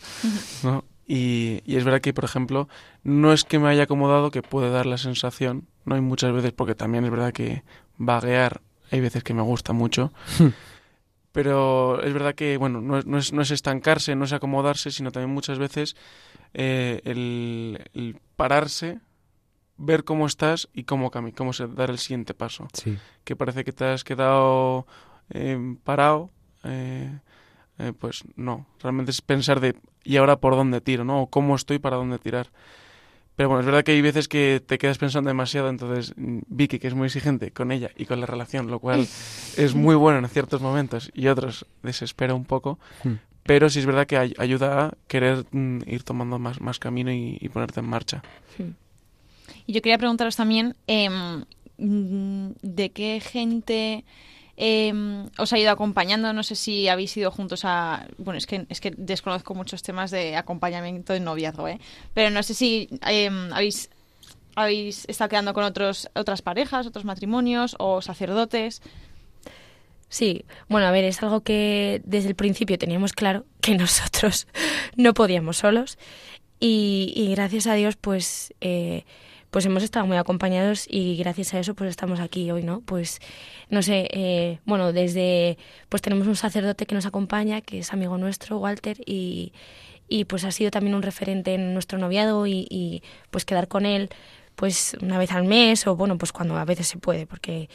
[0.65, 0.85] ¿no?
[1.07, 2.69] Y, y es verdad que, por ejemplo,
[3.03, 6.53] no es que me haya acomodado, que puede dar la sensación, no hay muchas veces,
[6.53, 7.63] porque también es verdad que
[7.99, 10.13] vaguear hay veces que me gusta mucho,
[11.33, 14.91] pero es verdad que, bueno, no es, no es, no es estancarse, no es acomodarse,
[14.91, 15.97] sino también muchas veces
[16.53, 19.01] eh, el, el pararse,
[19.77, 22.69] ver cómo estás y cómo, cómo se, dar el siguiente paso.
[22.73, 22.97] Sí.
[23.25, 24.87] Que parece que te has quedado
[25.31, 26.31] eh, parado,
[26.63, 27.19] eh,
[27.79, 31.05] eh, pues no, realmente es pensar de, ¿y ahora por dónde tiro?
[31.05, 31.23] ¿no?
[31.23, 32.49] O cómo estoy para dónde tirar.
[33.37, 36.79] Pero bueno, es verdad que hay veces que te quedas pensando demasiado, entonces mm, Vicky,
[36.79, 39.01] que es muy exigente con ella y con la relación, lo cual
[39.57, 43.15] es muy bueno en ciertos momentos y otros desespera un poco, Hmm.
[43.43, 47.11] pero sí es verdad que ay- ayuda a querer mm, ir tomando más, más camino
[47.13, 48.23] y, y ponerte en marcha.
[49.67, 50.77] Y yo quería preguntaros también
[51.79, 54.05] mm, de qué gente
[54.57, 56.33] em, os ha ido acompañando.
[56.33, 58.07] No sé si habéis ido juntos a...
[58.19, 61.81] Bueno, es que, es que desconozco muchos temas de acompañamiento de noviazgo, ¿eh?
[62.13, 63.91] Pero no sé si em, habéis,
[64.55, 68.83] habéis estado quedando con otros, otras parejas, otros matrimonios o sacerdotes.
[70.09, 74.47] Sí, bueno, a ver, es algo que desde el principio teníamos claro que nosotros
[74.97, 75.99] no podíamos solos
[76.61, 79.05] y, gracias a Dios pues eh,
[79.55, 82.81] pues hemos estado muy acompañados y gracias a eso pues estamos aquí hoy, ¿no?
[82.81, 83.21] Pues
[83.71, 88.19] no sé, eh, bueno, desde pues tenemos un sacerdote que nos acompaña, que es amigo
[88.19, 89.53] nuestro, Walter, y,
[90.09, 93.87] y pues ha sido también un referente en nuestro noviado y, y pues quedar con
[93.87, 94.11] él
[94.57, 97.69] pues una vez al mes o bueno, pues cuando a veces se puede, porque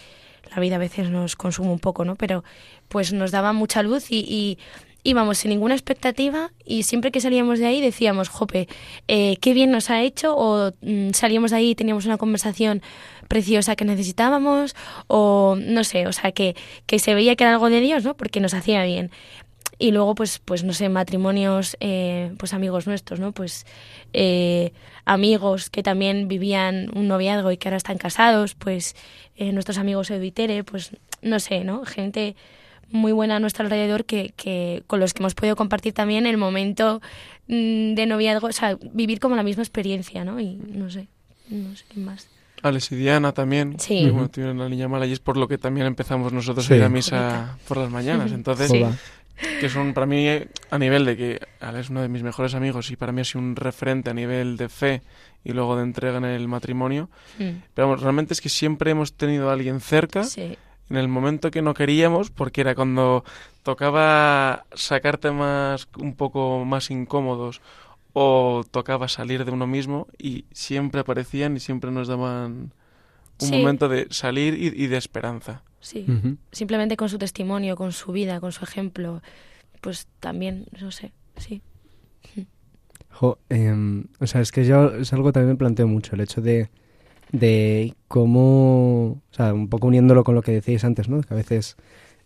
[0.53, 2.17] la vida a veces nos consume un poco, ¿no?
[2.17, 2.43] Pero
[2.89, 4.57] pues nos daba mucha luz y, y
[5.03, 8.67] íbamos sin ninguna expectativa y siempre que salíamos de ahí decíamos, jope,
[9.07, 12.81] eh, qué bien nos ha hecho o mm, salíamos de ahí y teníamos una conversación
[13.27, 14.75] preciosa que necesitábamos
[15.07, 18.15] o no sé, o sea, que, que se veía que era algo de Dios, ¿no?
[18.15, 19.11] Porque nos hacía bien.
[19.81, 23.31] Y luego, pues, pues no sé, matrimonios, eh, pues amigos nuestros, ¿no?
[23.31, 23.65] Pues
[24.11, 24.73] eh,
[25.05, 28.97] amigos que también vivían un noviazgo y que ahora están casados, pues
[29.37, 31.85] eh, nuestros amigos Evitere, pues no sé, ¿no?
[31.85, 32.35] Gente
[32.91, 36.37] muy buena a nuestro alrededor que, que con los que hemos podido compartir también el
[36.37, 37.01] momento
[37.47, 40.39] mm, de noviazgo, o sea, vivir como la misma experiencia, ¿no?
[40.39, 41.07] Y no sé,
[41.49, 42.27] no sé qué más.
[42.61, 44.03] Alex y Diana también, Sí.
[44.03, 46.73] que, bueno, tuvieron la niña mala y es por lo que también empezamos nosotros Sí.
[46.73, 48.31] a ir a misa por las mañanas.
[48.33, 48.69] Entonces,
[49.61, 50.27] que son para mí,
[50.69, 53.23] a nivel de que Ale es uno de mis mejores amigos y para mí ha
[53.23, 55.01] sido un referente a nivel de fe
[55.45, 57.09] y luego de entrega en el matrimonio.
[57.37, 60.57] Mm, Pero vamos, realmente es que siempre hemos tenido a alguien cerca Sí,
[60.89, 63.23] en el momento que no queríamos, porque era cuando
[63.63, 67.61] tocaba sacar temas un poco más incómodos
[68.13, 72.73] o tocaba salir de uno mismo y siempre aparecían y siempre nos daban
[73.41, 73.55] un Sí.
[73.55, 75.61] momento de salir y, y de esperanza.
[75.79, 76.05] sí.
[76.51, 79.21] Simplemente con su testimonio, con su vida, con su ejemplo,
[79.81, 81.61] pues también, no sé, sí.
[83.11, 86.21] Jo, em, o sea, es que yo es algo que también me planteo mucho, el
[86.21, 86.69] hecho de,
[87.31, 91.21] de cómo, o sea, un poco uniéndolo con lo que decíais antes, ¿no?
[91.21, 91.75] Que a veces,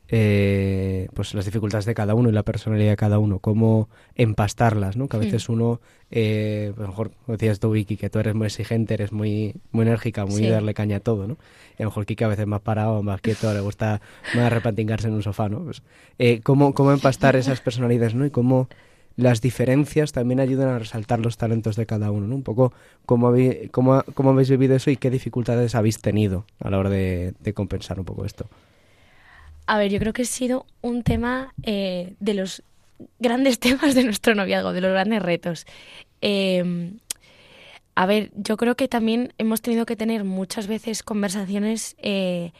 [0.10, 4.96] eh, pues las dificultades de cada uno y la personalidad de cada uno, cómo empastarlas,
[4.96, 5.08] ¿no?
[5.08, 8.36] Que a veces uno, eh, pues a lo mejor, decías tú, Vicky, que tú eres
[8.36, 10.48] muy exigente, eres muy, muy enérgica, muy Sí.
[10.50, 11.38] darle caña a todo, ¿no?
[11.78, 14.02] Y a lo mejor Kike a veces más parado, más quieto, le gusta
[14.36, 15.64] más repantingarse en un sofá, ¿no?
[15.64, 15.82] Pues,
[16.20, 18.26] eh, cómo, cómo empastar esas personalidades, ¿no?
[18.26, 18.68] Y cómo
[19.16, 22.36] las diferencias también ayudan a resaltar los talentos de cada uno, ¿no?
[22.36, 22.74] Un poco
[23.06, 26.90] cómo, habéis, cómo, cómo habéis vivido eso y qué dificultades habéis tenido a la hora
[26.90, 28.48] de, compensar un poco esto.
[29.68, 32.64] A ver, yo creo que ha sido un tema eh, de los
[33.20, 35.66] grandes temas de nuestro noviazgo, de los grandes retos.
[36.22, 36.92] Eh,
[37.96, 42.52] a ver, yo creo que también hemos tenido que tener muchas veces conversaciones eh,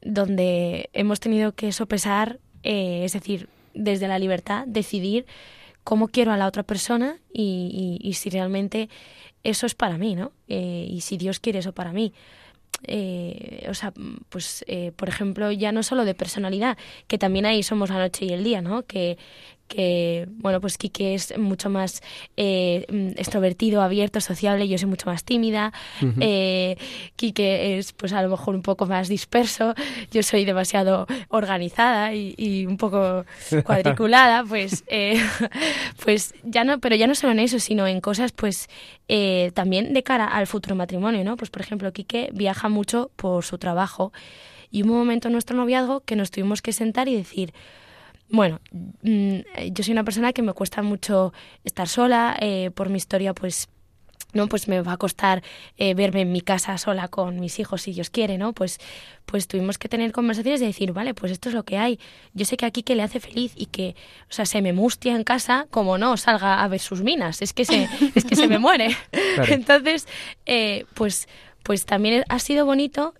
[0.00, 5.26] donde hemos tenido que sopesar, eh, es decir, desde la libertad, decidir
[5.84, 8.88] cómo quiero a la otra persona y, y- y si realmente
[9.42, 10.32] eso es para mí, ¿no?
[10.48, 12.12] Eh, y si Dios quiere eso para mí.
[12.86, 13.92] Eh, o sea,
[14.28, 18.26] pues, eh, por ejemplo, ya no solo de personalidad, que también ahí somos la noche
[18.26, 18.82] y el día, ¿no?
[18.82, 19.16] Que,
[19.68, 22.02] que bueno, pues Quique es mucho más
[22.36, 25.72] eh, mm, extrovertido, abierto, sociable, yo soy mucho más tímida.
[26.20, 26.76] Eh,
[27.16, 29.74] Quique es, pues, a lo mejor un poco más disperso,
[30.10, 33.24] yo soy demasiado organizada y, y un poco
[33.64, 35.20] cuadriculada, pues, eh,
[36.04, 38.68] pues ya no, pero ya no solo en eso, sino en cosas, pues,
[39.08, 41.36] eh, también de cara al futuro matrimonio, ¿no?
[41.36, 44.12] Pues, por ejemplo, Quique viaja mucho por su trabajo
[44.70, 47.52] y hubo un momento en nuestro noviazgo que nos tuvimos que sentar y decir,
[48.28, 48.60] bueno,
[49.02, 49.38] mm,
[49.72, 51.32] yo soy una persona que me cuesta mucho
[51.64, 53.68] estar sola, eh, por mi historia, pues
[54.34, 55.42] no pues me va a costar
[55.78, 58.78] eh, verme en mi casa sola con mis hijos si Dios quiere no pues
[59.26, 61.98] pues tuvimos que tener conversaciones de decir vale pues esto es lo que hay.
[62.34, 63.94] Yo sé que aquí que le hace feliz y que
[64.28, 67.52] o sea se me mustia en casa como no salga a ver sus minas es
[67.52, 68.96] que se es que se me muere
[69.34, 69.52] Claro.
[69.52, 70.06] entonces
[70.46, 71.28] eh, pues
[71.62, 73.14] pues también ha sido bonito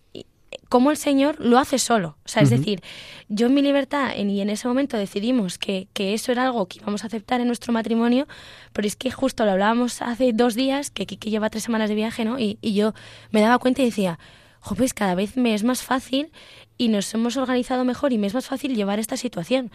[0.75, 2.17] cómo el Señor lo hace solo.
[2.25, 2.83] O sea, es decir,
[3.29, 6.67] yo en mi libertad en- y en ese momento decidimos que, que eso era algo
[6.67, 8.27] que íbamos a aceptar en nuestro matrimonio,
[8.73, 11.95] pero es que justo lo hablábamos hace dos días, que Kiki lleva tres semanas de
[11.95, 12.41] viaje, ¿no?
[12.41, 12.93] Y, y yo
[13.31, 14.19] me daba cuenta y decía,
[14.59, 16.33] jo, pues cada vez me es más fácil
[16.77, 19.71] y nos hemos organizado mejor y me es más fácil llevar esta situación.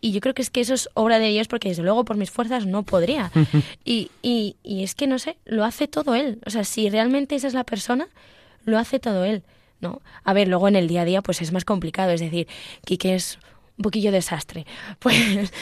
[0.00, 2.16] Y yo creo que es que eso es obra de Dios porque desde luego por
[2.16, 3.32] mis fuerzas no podría.
[3.84, 6.38] y, y, y es que no sé, lo hace todo Él.
[6.46, 8.06] O sea, si realmente esa es la persona,
[8.64, 9.42] lo hace todo Él.
[9.80, 10.00] ¿No?
[10.24, 12.46] A ver, luego en el día a día pues es más complicado, es decir,
[12.84, 13.38] Quique es
[13.76, 14.66] un poquillo desastre.
[15.00, 15.52] Pues,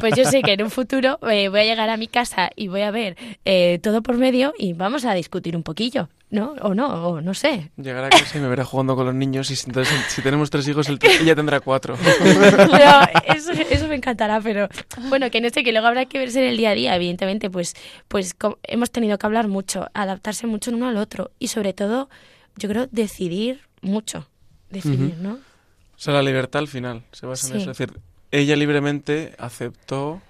[0.00, 2.68] pues yo sé que en un futuro eh, voy a llegar a mi casa y
[2.68, 6.54] voy a ver eh, todo por medio y vamos a discutir un poquillo, ¿no?
[6.60, 7.70] O no, o no sé.
[7.76, 10.50] Llegará a casa y me verá jugando con los niños y si- entonces si tenemos
[10.50, 11.96] tres hijos, te- ella tendrá cuatro.
[13.34, 14.68] Eso, eso me encantará, pero
[15.08, 17.50] bueno, que no sé, que luego habrá que verse en el día a día, evidentemente,
[17.50, 17.74] pues,
[18.08, 22.08] pues hemos tenido que hablar mucho, adaptarse mucho el uno al otro y sobre todo,
[22.56, 24.28] yo creo, decidir mucho,
[24.70, 25.34] decidir, ¿no?
[25.34, 27.70] O sea, la libertad al final se basa en eso.
[27.70, 30.20] Es decir, ella libremente aceptó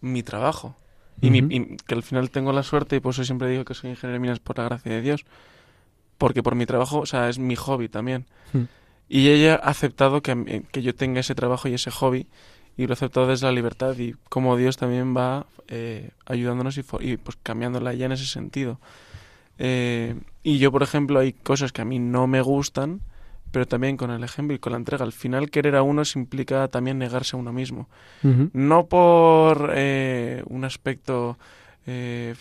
[0.00, 0.76] mi trabajo.
[1.22, 3.72] Y, mi- y que al final tengo la suerte, y por eso siempre digo que
[3.74, 5.24] soy ingeniero de minas por la gracia de Dios.
[6.18, 8.26] Porque por mi trabajo, o sea, es mi hobby también.
[8.52, 8.64] Hmm.
[9.08, 12.26] Y ella ha aceptado que, mí- que yo tenga ese trabajo y ese hobby.
[12.76, 13.96] Y lo ha aceptado desde la libertad.
[13.98, 18.78] Y como Dios también va eh, ayudándonos y, y, pues cambiándola ya en ese sentido.
[19.58, 20.14] Eh,
[20.46, 23.00] y yo, por ejemplo, hay cosas que a mí no me gustan,
[23.50, 25.04] pero también con el ejemplo y con la entrega.
[25.04, 27.88] Al final, querer a uno implica también negarse a uno mismo.
[28.52, 31.36] No por eh, un aspecto,
[31.84, 32.36] eh,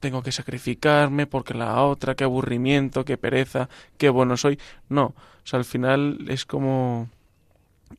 [0.00, 4.58] tengo que sacrificarme porque la otra, qué aburrimiento, qué pereza, qué bueno soy.
[4.90, 7.08] No, o sea, al final es como,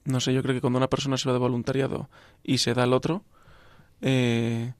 [0.05, 2.09] no sé, yo creo que cuando una persona se va de voluntariado
[2.43, 3.23] y se da al otro,
[4.01, 4.73] eh,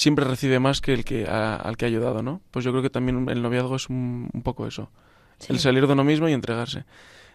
[0.00, 2.40] siempre recibe más que el que a- al que ha ayudado, ¿no?
[2.50, 4.90] Pues yo creo que también el noviazgo es un, un poco eso,
[5.38, 5.48] Sí.
[5.52, 6.84] el salir de uno mismo y entregarse.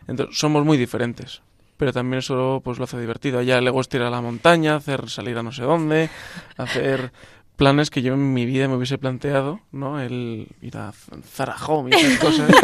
[0.08, 1.42] Entonces, somos muy diferentes,
[1.78, 3.40] pero también eso pues lo hace divertido.
[3.40, 6.10] A ella le gusta ir a la montaña, hacer salir a no sé dónde,
[6.58, 7.12] hacer
[7.56, 10.00] planes que yo en mi vida me hubiese planteado, ¿no?
[10.02, 10.92] El ir a
[11.24, 12.52] Zara Home y esas cosas.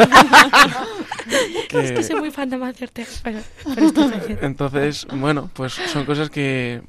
[1.72, 3.38] Es que soy muy fan de Ortega, pero,
[3.74, 3.90] pero.
[4.42, 6.82] Entonces, bueno, pues son cosas que,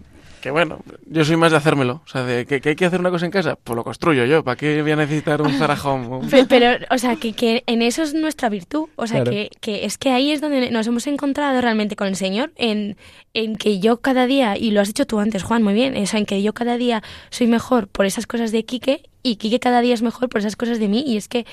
[0.43, 2.01] que bueno, yo soy más de hacérmelo.
[2.05, 4.25] O sea, de que, que hay que hacer una cosa en casa, pues lo construyo
[4.25, 4.43] yo.
[4.43, 6.07] ¿Para qué voy a necesitar un Zara Home?
[6.17, 8.89] Un- Pe- Pero, o sea, que, que en eso es nuestra virtud.
[8.97, 9.31] O sea, Claro.
[9.31, 12.97] que, que es que ahí es donde nos hemos encontrado realmente con el Señor, en,
[13.33, 16.05] en que yo cada día, y lo has dicho tú antes, Juan, muy bien, o
[16.05, 19.61] sea, en que yo cada día soy mejor por esas cosas de Quique y Quique
[19.61, 21.05] cada día es mejor por esas cosas de mí.
[21.07, 21.45] Y es que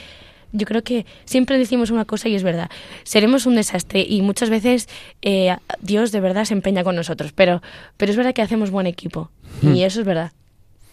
[0.53, 2.71] yo creo que siempre decimos una cosa y es verdad.
[3.05, 4.89] Seremos un desastre y muchas veces
[5.23, 7.63] eh, Dios de verdad se empeña con nosotros, pero,
[7.97, 9.31] pero es verdad que hacemos buen equipo.
[9.63, 10.33] Y eso es verdad.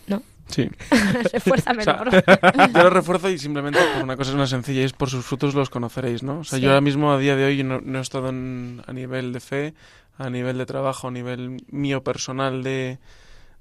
[0.07, 0.21] ¿No?
[0.47, 0.69] Sí.
[1.33, 2.23] Esfuérzamelo, O sea.
[2.73, 5.25] Yo lo refuerzo y simplemente por una cosa es una sencilla y es por sus
[5.25, 6.39] frutos los conoceréis, ¿no?
[6.39, 6.63] O sea, Sí.
[6.63, 9.39] yo ahora mismo a día de hoy no, no he estado en- a nivel de
[9.39, 9.73] fe,
[10.17, 12.97] a nivel de trabajo, a nivel mío personal de,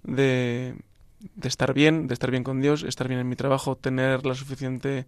[0.05, 0.75] de,
[1.21, 4.35] de estar bien, de estar bien con Dios, estar bien en mi trabajo, tener la
[4.35, 5.07] suficiente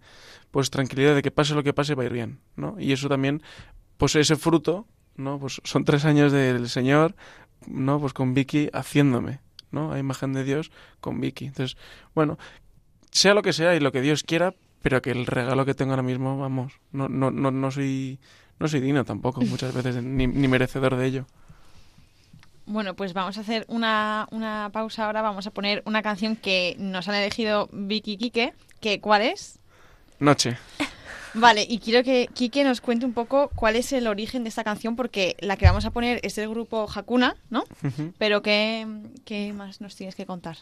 [0.51, 2.75] pues tranquilidad de que pase lo que pase va a ir bien, ¿no?
[2.79, 3.41] Y eso también,
[3.97, 5.39] pues ese fruto, ¿no?
[5.39, 7.15] Pues son tres años del Señor,
[7.67, 7.99] ¿no?
[7.99, 9.41] Pues con Vicky haciéndome,
[9.71, 9.91] ¿no?
[9.91, 11.45] A imagen de Dios con Vicky.
[11.45, 11.77] Entonces,
[12.15, 12.37] bueno,
[13.11, 15.91] sea lo que sea y lo que Dios quiera, pero que el regalo que tengo
[15.91, 18.19] ahora mismo, vamos, no, no, no, no soy
[18.59, 21.25] no soy digno tampoco muchas veces ni, ni merecedor de ello.
[22.69, 25.23] Bueno, pues vamos a hacer una, una pausa ahora.
[25.23, 28.53] Vamos a poner una canción que nos han elegido Vicky y Quique.
[28.79, 29.57] Que, ¿Cuál es?
[30.19, 30.55] Noche.
[31.33, 34.63] Vale, y quiero que Quique nos cuente un poco cuál es el origen de esta
[34.63, 37.63] canción, porque la que vamos a poner es del grupo Hakuna, ¿no?
[38.19, 38.85] Pero ¿qué,
[39.25, 40.57] qué más nos tienes que contar?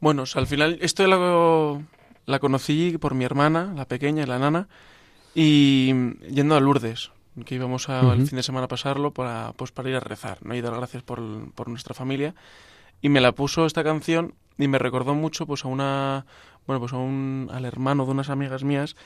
[0.00, 1.80] Bueno, o sea, al final esto la,
[2.26, 4.68] la conocí por mi hermana, la pequeña, la nana,
[5.34, 5.92] y
[6.32, 7.10] yendo a Lourdes,
[7.44, 10.38] que íbamos a, el fin de semana a pasarlo para, pues, para ir a rezar
[10.42, 10.54] ¿no?
[10.54, 12.34] y dar gracias por, por nuestra familia.
[13.00, 16.26] Y me la puso esta canción y me recordó mucho pues a una
[16.66, 18.96] bueno pues a un al hermano de unas amigas mías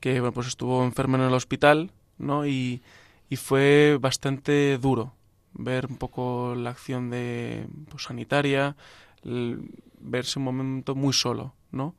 [0.00, 2.46] que bueno, pues estuvo enfermo en el hospital, ¿no?
[2.46, 2.82] Y,
[3.30, 5.14] y fue bastante duro
[5.54, 8.76] ver un poco la acción de pues, sanitaria,
[9.24, 9.70] el-
[10.00, 11.96] verse un momento muy solo, ¿no?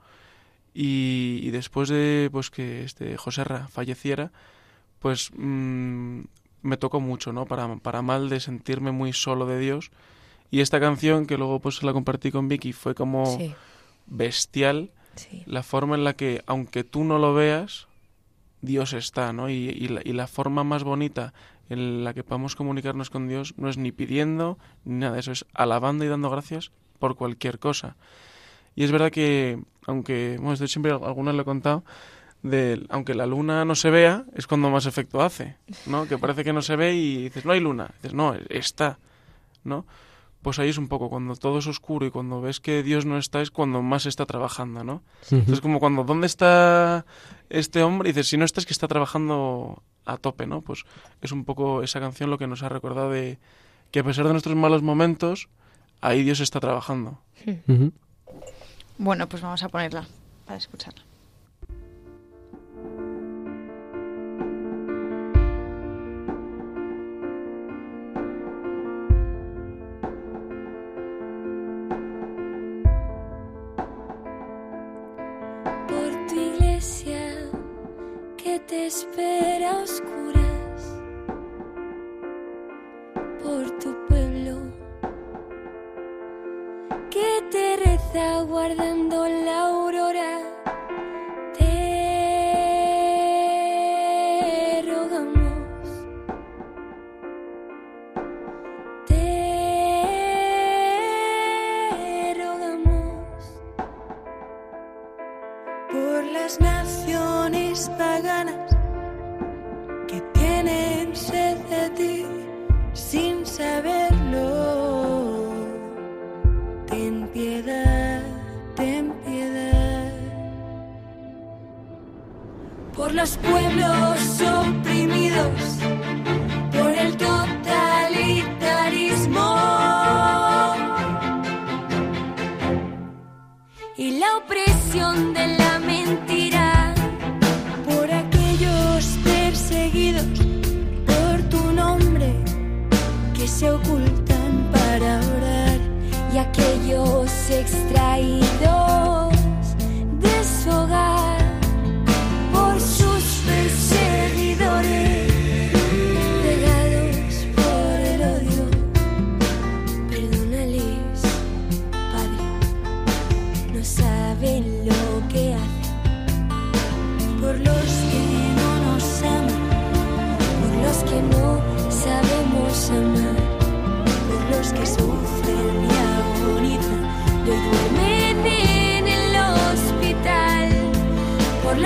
[0.73, 4.31] Y, y después de pues que este Joserra falleciera,
[4.99, 6.21] pues mm,
[6.61, 7.45] me tocó mucho, ¿no?
[7.45, 9.91] Para, para mal de sentirme muy solo de Dios.
[10.51, 13.53] Y esta canción que luego pues la compartí con Vicky fue como Sí,
[14.07, 15.43] bestial sí.
[15.45, 17.87] la forma en la que, aunque tú no lo veas,
[18.61, 19.49] Dios está, ¿no?
[19.49, 21.33] Y, y la, y la forma más bonita
[21.69, 25.45] en la que podamos comunicarnos con Dios no es ni pidiendo ni nada, eso es
[25.53, 27.95] alabando y dando gracias por cualquier cosa.
[28.75, 31.83] Y es verdad que, aunque, bueno, siempre alguna lo he contado,
[32.41, 36.07] de, aunque la luna no se vea, es cuando más efecto hace, ¿no?
[36.07, 38.99] Que parece que no se ve y dices, no hay luna, dices, no, está,
[39.63, 39.85] ¿no?
[40.41, 43.17] Pues ahí es un poco, cuando todo es oscuro y cuando ves que Dios no
[43.17, 45.03] está, es cuando más está trabajando, ¿no?
[45.31, 47.05] Entonces, como cuando, ¿dónde está
[47.49, 48.09] este hombre?
[48.09, 50.61] Y dices, si no está, es que está trabajando a tope, ¿no?
[50.61, 50.85] Pues
[51.21, 53.37] es un poco esa canción lo que nos ha recordado de
[53.91, 55.49] que a pesar de nuestros malos momentos,
[55.99, 57.19] ahí Dios está trabajando.
[58.97, 60.07] Bueno, pues vamos a ponerla
[60.45, 61.08] para escucharla.
[78.69, 79.83] Te espera a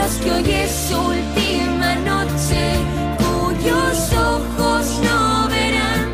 [0.03, 2.75] los que hoy es su última noche,
[3.19, 6.09] cuyos ojos no verán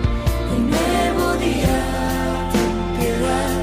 [0.54, 1.78] el nuevo día.
[2.54, 3.54] Ten piedad,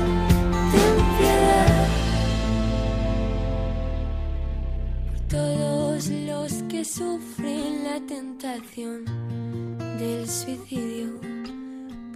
[0.73, 1.87] ten piedad.
[5.07, 9.05] Por todos los que sufren la tentación
[9.99, 11.21] del suicidio,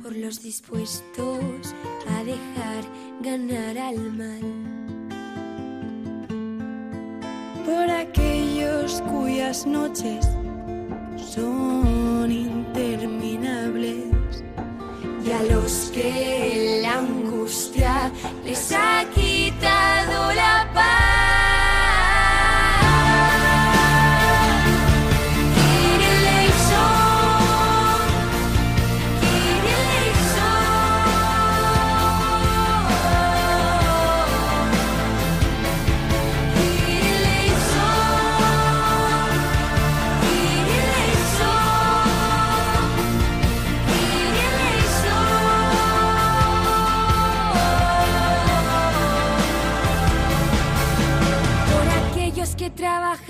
[0.02, 1.74] por los dispuestos
[2.08, 2.82] a dejar
[3.22, 4.99] ganar al mal.
[7.71, 10.29] Por aquellos cuyas noches
[11.16, 14.05] son interminables.
[15.25, 18.11] y a los que la angustia
[18.45, 19.30] les ha quitado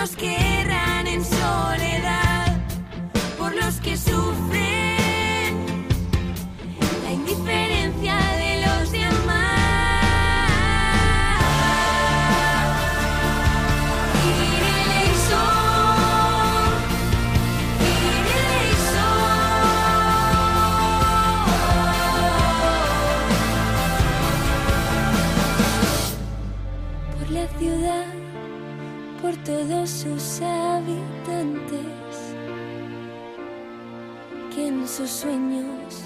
[0.00, 2.56] los que erran en soledad
[3.36, 4.59] por los que sufren
[29.60, 32.16] todos sus habitantes
[34.54, 36.02] que en sus sueños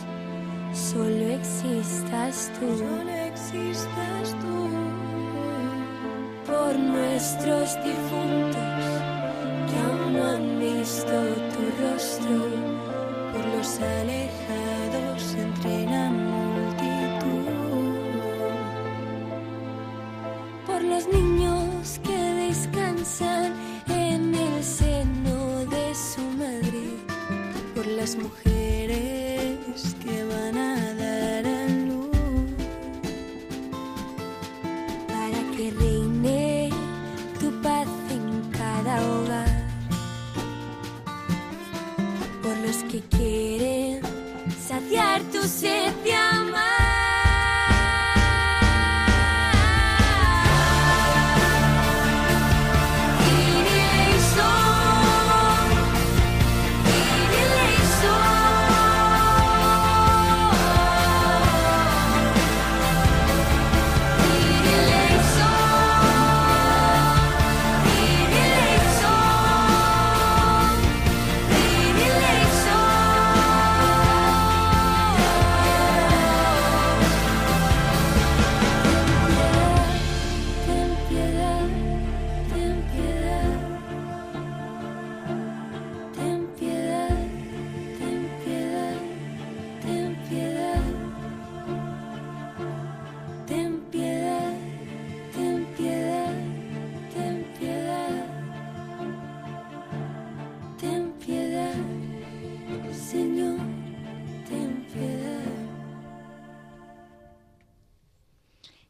[0.73, 2.79] solo existas tú.
[2.79, 4.71] Solo existas tú.
[6.47, 8.85] Por nuestros difuntos
[9.69, 11.13] que aún no han visto
[11.53, 12.37] tu rostro,
[13.33, 15.34] por los alejados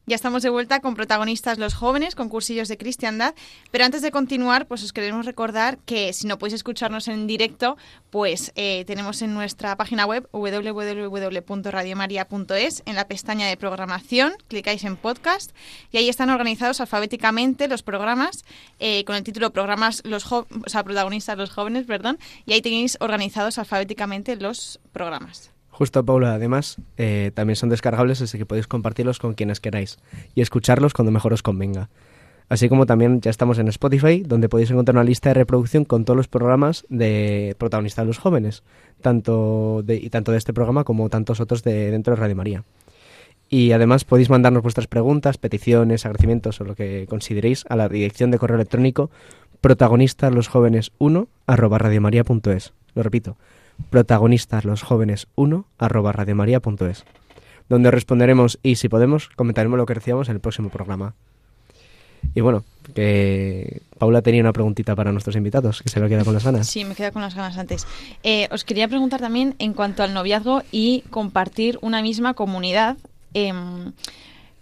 [0.07, 3.33] Ya estamos de vuelta con protagonistas los jóvenes, con cursillos de cristiandad.
[3.71, 7.75] Pero antes de continuar, pues os queremos recordar que si no podéis escucharnos en directo,
[8.11, 14.95] pues eh, tenemos en nuestra página web www.radiomaria.es, en la pestaña de programación, clicáis en
[14.97, 15.51] podcast
[15.91, 18.43] y ahí están organizados alfabéticamente los programas
[18.79, 22.61] eh, con el título Programas los jo- o sea, protagonistas los jóvenes, perdón, y ahí
[22.61, 25.49] tenéis organizados alfabéticamente los programas.
[25.77, 29.99] Justo, Paula, además, eh, también son descargables, así que podéis compartirlos con quienes queráis
[30.33, 31.89] y escucharlos cuando mejor os convenga.
[32.47, 36.05] Así como también ya estamos en Spotify, donde podéis encontrar una lista de reproducción con
[36.05, 38.63] todos los programas de protagonistas de los jóvenes,
[39.01, 42.63] tanto de, y tanto de este programa como tantos otros de dentro de Radio María.
[43.49, 48.31] Y además podéis mandarnos vuestras preguntas, peticiones, agradecimientos o lo que consideréis a la dirección
[48.31, 49.11] de correo electrónico
[49.59, 51.79] protagonistas los jóvenes 1 arroba.
[51.79, 53.35] Lo repito,
[53.89, 57.05] protagonistas los jóvenes 1 arroba radiomaria.es.
[57.69, 61.15] Donde responderemos y si podemos comentaremos lo que recibamos en el próximo programa.
[62.33, 62.63] Y bueno,
[62.93, 66.67] que Paula tenía una preguntita para nuestros invitados, que se lo queda con las ganas.
[66.67, 67.85] Sí, me queda con las ganas antes.
[68.23, 72.97] Eh, os quería preguntar también en cuanto al noviazgo y compartir una misma comunidad.
[73.33, 73.91] em,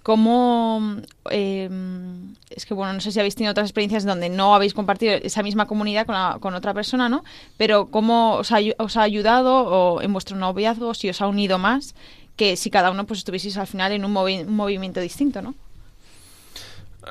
[0.04, 0.97] ¿Cómo.?
[1.32, 5.14] em, es que, bueno, no sé si habéis tenido otras experiencias donde no habéis compartido
[5.16, 7.24] esa misma comunidad con, la- con otra persona, ¿no?
[7.58, 11.58] Pero ¿cómo os ha, os ha ayudado o en vuestro noviazgo, si os ha unido
[11.58, 11.95] más,
[12.36, 15.56] que si cada uno pues estuvieseis al final en un, movi- un movimiento distinto, ¿no?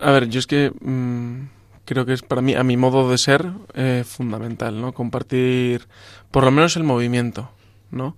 [0.00, 1.48] A ver, yo es que mm,
[1.84, 4.92] creo que es para mí, a mi modo de ser, eh, fundamental, ¿no?
[4.92, 5.86] Compartir
[6.30, 7.50] por lo menos el movimiento,
[7.90, 8.16] ¿no?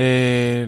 [0.00, 0.64] Eh,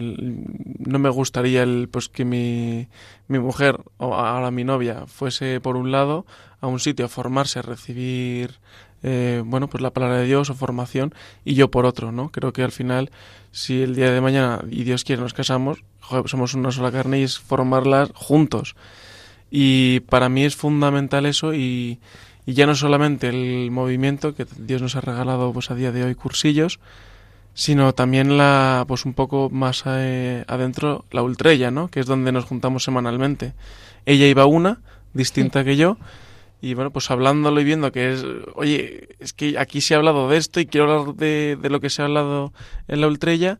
[0.79, 2.89] no me gustaría el, pues que mi,
[3.29, 6.25] mi mujer o ahora mi novia fuese por un lado
[6.59, 8.59] a un sitio a formarse, a recibir
[9.03, 11.13] eh, bueno, pues la palabra de Dios o formación
[11.45, 12.29] y yo por otro, ¿no?
[12.29, 13.09] Creo que al final,
[13.53, 15.81] si el día de mañana y Dios quiere nos casamos,
[16.25, 18.75] somos una sola carne y es formarlas juntos.
[19.49, 22.01] Y para mí es fundamental eso y,
[22.45, 26.03] y ya no solamente el movimiento que Dios nos ha regalado pues a día de
[26.03, 26.81] hoy cursillos,
[27.53, 31.89] sino también la pues un poco más eh, adentro la ultrella, ¿no?
[31.89, 33.53] Que es donde nos juntamos semanalmente.
[34.05, 34.79] Ella iba una
[35.13, 35.97] distinta que yo
[36.61, 38.23] y bueno, pues hablándolo y viendo que es,
[38.55, 41.79] oye, es que aquí se ha hablado de esto y quiero hablar de, de lo
[41.79, 42.53] que se ha hablado
[42.87, 43.59] en la ultrella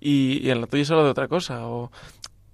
[0.00, 1.90] y, y en la tuya se habla de otra cosa o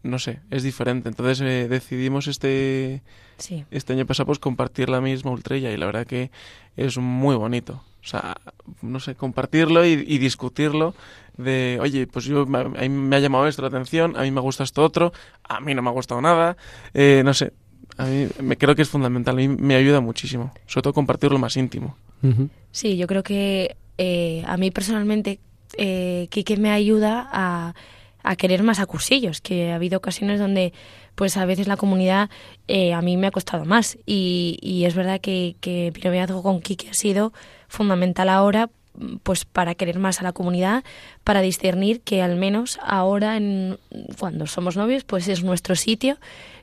[0.02, 1.08] no sé, es diferente.
[1.08, 3.02] Entonces eh, decidimos este
[3.38, 3.64] Sí.
[3.70, 6.30] este año pasado pues compartir la misma ultrella y la verdad que
[6.76, 7.82] es muy bonito.
[8.06, 8.36] O sea,
[8.82, 10.94] no sé, compartirlo y, y discutirlo
[11.36, 14.30] de, oye, pues yo me, a mí me ha llamado esto la atención, a mí
[14.30, 16.56] me gusta esto otro, a mí no me ha gustado nada,
[16.94, 17.52] eh, no sé,
[17.96, 21.32] a mí me creo que es fundamental, a mí me ayuda muchísimo, sobre todo compartir
[21.32, 21.96] lo más íntimo.
[22.70, 25.40] Sí, yo creo que eh, a mí personalmente
[25.76, 27.74] eh, Quique me ayuda a,
[28.22, 30.72] a querer más a cursillos, que ha habido ocasiones donde
[31.16, 32.30] pues a veces la comunidad
[32.68, 33.98] eh, a mí me ha costado más.
[34.06, 37.32] Y, y es verdad que, que mi noviazgo con Quique ha sido
[37.68, 38.70] fundamental ahora
[39.22, 40.84] pues para querer más a la comunidad,
[41.24, 43.78] para discernir que al menos ahora en,
[44.18, 46.18] cuando somos novios pues es nuestro sitio.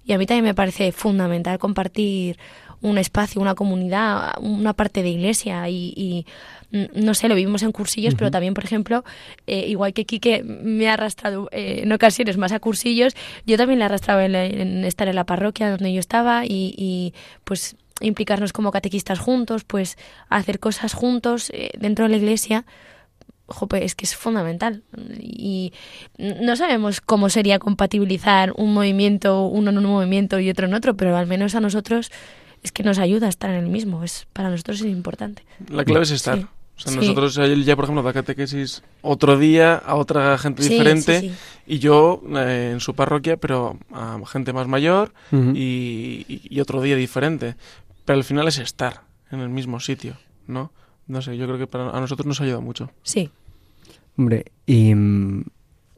[0.05, 2.37] Y a mí también me parece fundamental compartir
[2.81, 6.25] un espacio, una comunidad, una parte de iglesia y, y,
[6.93, 9.03] no sé, lo vivimos en cursillos, pero también, por ejemplo,
[9.47, 13.13] eh, igual que Quique me ha arrastrado eh, en ocasiones más a cursillos,
[13.45, 16.45] yo también le he arrastrado en, la- en estar en la parroquia donde yo estaba
[16.45, 17.13] y, y,
[17.43, 19.97] pues implicarnos como catequistas juntos, pues
[20.29, 22.65] hacer cosas juntos eh, dentro de la iglesia.
[23.45, 24.83] Jope, es que es fundamental.
[25.19, 25.73] Y
[26.17, 30.95] no sabemos cómo sería compatibilizar un movimiento, uno en un movimiento y otro en otro,
[30.95, 32.09] pero al menos a nosotros
[32.63, 34.03] es que nos ayuda a estar en el mismo.
[34.03, 35.43] Es para nosotros es importante.
[35.69, 36.37] La clave es estar.
[36.39, 36.45] Sí.
[36.75, 36.97] O sea, Sí.
[36.97, 41.29] nosotros, él ya por ejemplo da catequesis otro día a otra gente Sí, diferente sí,
[41.29, 41.35] sí.
[41.67, 46.95] y yo eh, en su parroquia, pero a gente más mayor y- y otro día
[46.95, 47.55] diferente.
[48.05, 49.01] Pero al final es estar
[49.31, 50.17] en el mismo sitio,
[50.47, 50.71] ¿no?
[51.07, 52.89] No sé, yo creo que para a nosotros nos ayuda mucho.
[53.03, 53.29] Sí,
[54.17, 55.43] Hombre, y mm,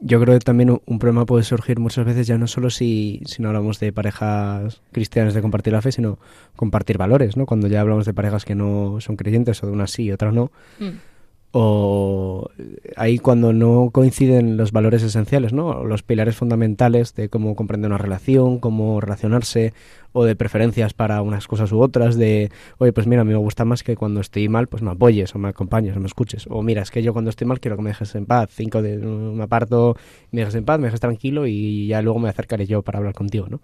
[0.06, 3.42] yo creo que también un, problema puede surgir muchas veces ya no solo si, si
[3.42, 6.18] no hablamos de parejas cristianas de compartir la fe, sino
[6.54, 7.44] compartir valores, ¿no?
[7.44, 10.32] Cuando ya hablamos de parejas que no son creyentes o de unas sí y otras
[10.32, 10.98] no, Mm.
[11.52, 12.50] o
[12.96, 15.84] ahí cuando no coinciden los valores esenciales, ¿no?
[15.84, 19.72] Los pilares fundamentales de cómo comprender una relación, cómo relacionarse,
[20.12, 23.38] o de preferencias para unas cosas u otras, de, oye, pues mira, a mí me
[23.38, 26.46] gusta más que cuando estoy mal, pues me apoyes, o me acompañes, o me escuches,
[26.48, 28.82] o mira, es que yo cuando estoy mal quiero que me dejes en paz, cinco
[28.82, 29.96] de, me aparto,
[30.30, 33.14] me dejes en paz, me dejes tranquilo y ya luego me acercaré yo para hablar
[33.14, 33.60] contigo, ¿no?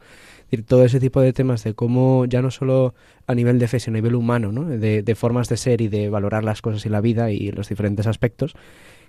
[0.50, 2.94] Decir, todo ese tipo de temas de cómo ya no solo
[3.26, 4.64] a nivel de fe, sino a nivel humano, ¿no?
[4.64, 7.68] De, de formas de ser y de valorar las cosas y la vida y los
[7.68, 8.54] diferentes aspectos,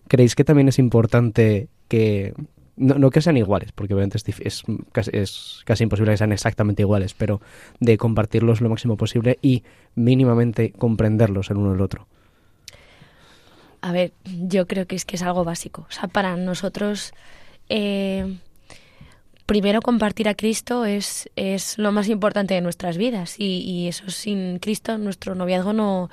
[0.07, 2.34] ¿creéis que también es importante que,
[2.76, 6.32] no, no que sean iguales, porque obviamente es, es, casi, es casi imposible que sean
[6.32, 7.41] exactamente iguales, pero
[7.80, 9.63] de compartirlos lo máximo posible y
[9.95, 12.07] mínimamente comprenderlos el uno del otro?
[13.82, 15.86] A ver, yo creo que es que es algo básico.
[15.89, 17.13] O sea, para nosotros,
[17.67, 18.38] eh,
[19.45, 23.36] primero compartir a Cristo es, es lo más importante de nuestras vidas.
[23.38, 26.09] Y, y eso sin Cristo, nuestro noviazgo no,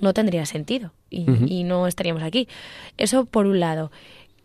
[0.00, 2.48] no tendría sentido y, y no estaríamos aquí.
[2.98, 3.90] Eso por un lado.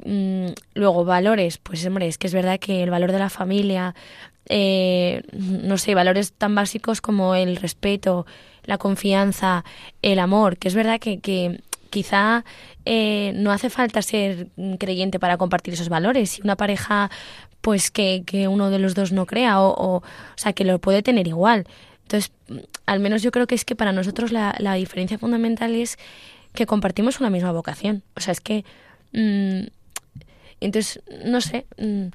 [0.05, 3.93] Mm, luego, valores, pues hombre, es que es verdad que el valor de la familia,
[4.47, 8.25] eh, no sé, valores tan básicos como el respeto,
[8.63, 9.63] la confianza,
[10.01, 12.43] el amor, que es verdad que, que quizá
[12.85, 14.47] eh, no hace falta ser
[14.79, 16.31] creyente para compartir esos valores.
[16.31, 17.11] Si una pareja
[17.61, 20.03] pues que, que uno de los dos no crea, o, o, o
[20.35, 21.65] sea, que lo puede tener igual.
[22.03, 25.75] Entonces, mm, al menos yo creo que es que para nosotros la, la diferencia fundamental
[25.75, 25.97] es
[26.53, 28.03] que compartimos una misma vocación.
[28.15, 28.65] O sea, es que...
[29.13, 29.67] mm,
[30.61, 31.65] entonces, no sé...
[31.77, 32.07] mm,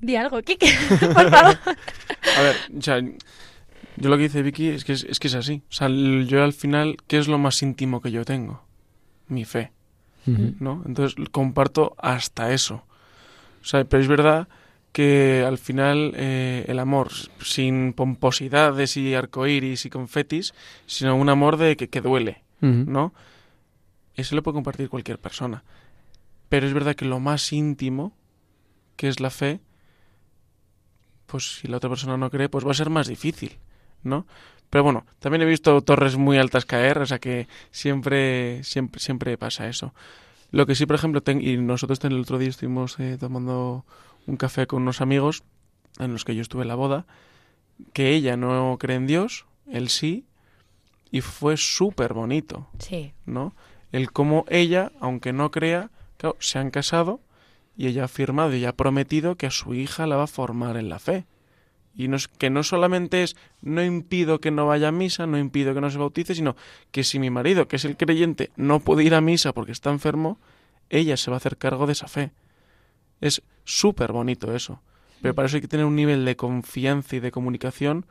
[0.00, 0.66] di algo, Kike,
[1.14, 1.58] por favor.
[2.36, 5.34] A ver, o sea, yo lo que dice Vicky es que es, es que es
[5.34, 5.62] así.
[5.70, 8.62] O sea, yo al final, ¿qué es lo más íntimo que yo tengo?
[9.28, 9.72] Mi fe.
[10.26, 10.82] ¿no?
[10.86, 12.82] Entonces comparto hasta eso.
[13.60, 14.48] O sea, pero es verdad
[14.92, 17.10] que al final eh, el amor,
[17.42, 20.54] sin pomposidades y arcoíris y confetis,
[20.86, 22.84] sino un amor de que, que duele, Ujú.
[22.86, 23.12] ¿no?
[24.14, 25.64] Eso lo puede compartir cualquier persona.
[26.54, 28.12] Pero es verdad que lo más íntimo,
[28.94, 29.58] que es la fe,
[31.26, 33.58] pues si la otra persona no cree, pues va a ser más difícil,
[34.04, 34.24] ¿no?
[34.70, 39.36] Pero bueno, también he visto torres muy altas caer, o sea que siempre, siempre, siempre
[39.36, 39.94] pasa eso.
[40.52, 43.84] Lo que sí, por ejemplo, ten- y nosotros el otro día estuvimos eh, tomando
[44.28, 45.42] un café con unos amigos
[45.98, 47.04] en los que yo estuve en la boda,
[47.92, 50.24] que ella no cree en Dios, él sí,
[51.10, 52.68] y fue súper bonito.
[52.78, 53.56] Sí, ¿no?
[53.90, 55.90] El cómo ella, aunque no crea,
[56.24, 57.20] claro, se han casado
[57.76, 60.78] y ella ha firmado y ha prometido que a su hija la va a formar
[60.78, 61.26] en la fe.
[61.94, 65.38] Y no es, que no solamente es no impido que no vaya a misa, no
[65.38, 66.56] impido que no se bautice, sino
[66.92, 69.90] que si mi marido, que es el creyente, no puede ir a misa porque está
[69.90, 70.38] enfermo,
[70.88, 72.32] ella se va a hacer cargo de esa fe.
[73.20, 74.80] Es súper bonito eso.
[75.20, 78.06] Pero para eso hay que tener un nivel de confianza y de comunicación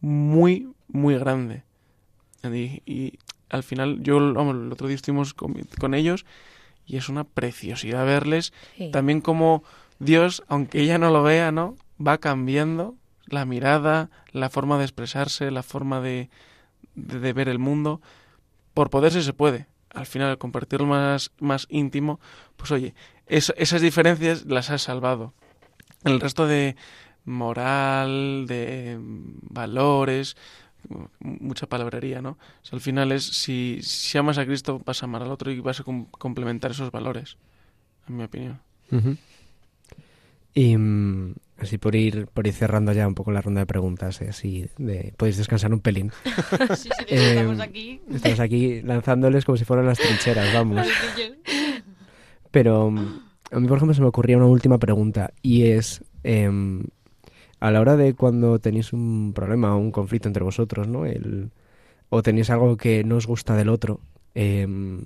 [0.00, 1.62] muy, muy grande.
[2.42, 3.18] Y, y
[3.48, 6.26] al final, yo vamos, el otro día estuvimos con, con ellos
[6.86, 8.52] y es una preciosidad verles.
[8.76, 8.90] sí.
[8.90, 9.62] También como
[9.98, 11.76] Dios, aunque ella no lo vea, ¿no?
[12.04, 12.94] Va cambiando
[13.26, 16.30] la mirada, la forma de expresarse, la forma de,
[16.94, 18.00] de, de ver el mundo.
[18.74, 19.66] Por poderse se puede.
[19.90, 22.20] Al final, al compartirlo más, más íntimo,
[22.56, 22.94] pues oye,
[23.26, 25.32] es- esas diferencias las has salvado.
[26.04, 26.76] El resto de
[27.24, 30.36] moral, de valores,
[31.20, 32.30] mucha palabrería, ¿no?
[32.30, 35.50] O sea, al final es, si, si amas a Cristo, vas a amar al otro
[35.50, 37.36] y vas a com- complementar esos valores,
[38.08, 38.60] en mi opinión.
[40.54, 44.20] Y mm, así por ir, por ir cerrando ya un poco la ronda de preguntas,
[44.22, 46.12] eh, así de, podéis descansar un pelín.
[46.76, 48.00] Sí, sí, hecho, estamos aquí.
[48.10, 50.86] Estamos aquí lanzándoles como si fueran las trincheras, vamos.
[52.50, 53.20] Pero mm,
[53.52, 56.84] a mí, por ejemplo, se me ocurría una última pregunta y es, em,
[57.60, 61.06] a la hora de cuando tenéis un problema o un conflicto entre vosotros, ¿no?
[61.06, 61.50] El,
[62.10, 64.00] o tenéis algo que no os gusta del otro,
[64.34, 65.04] em,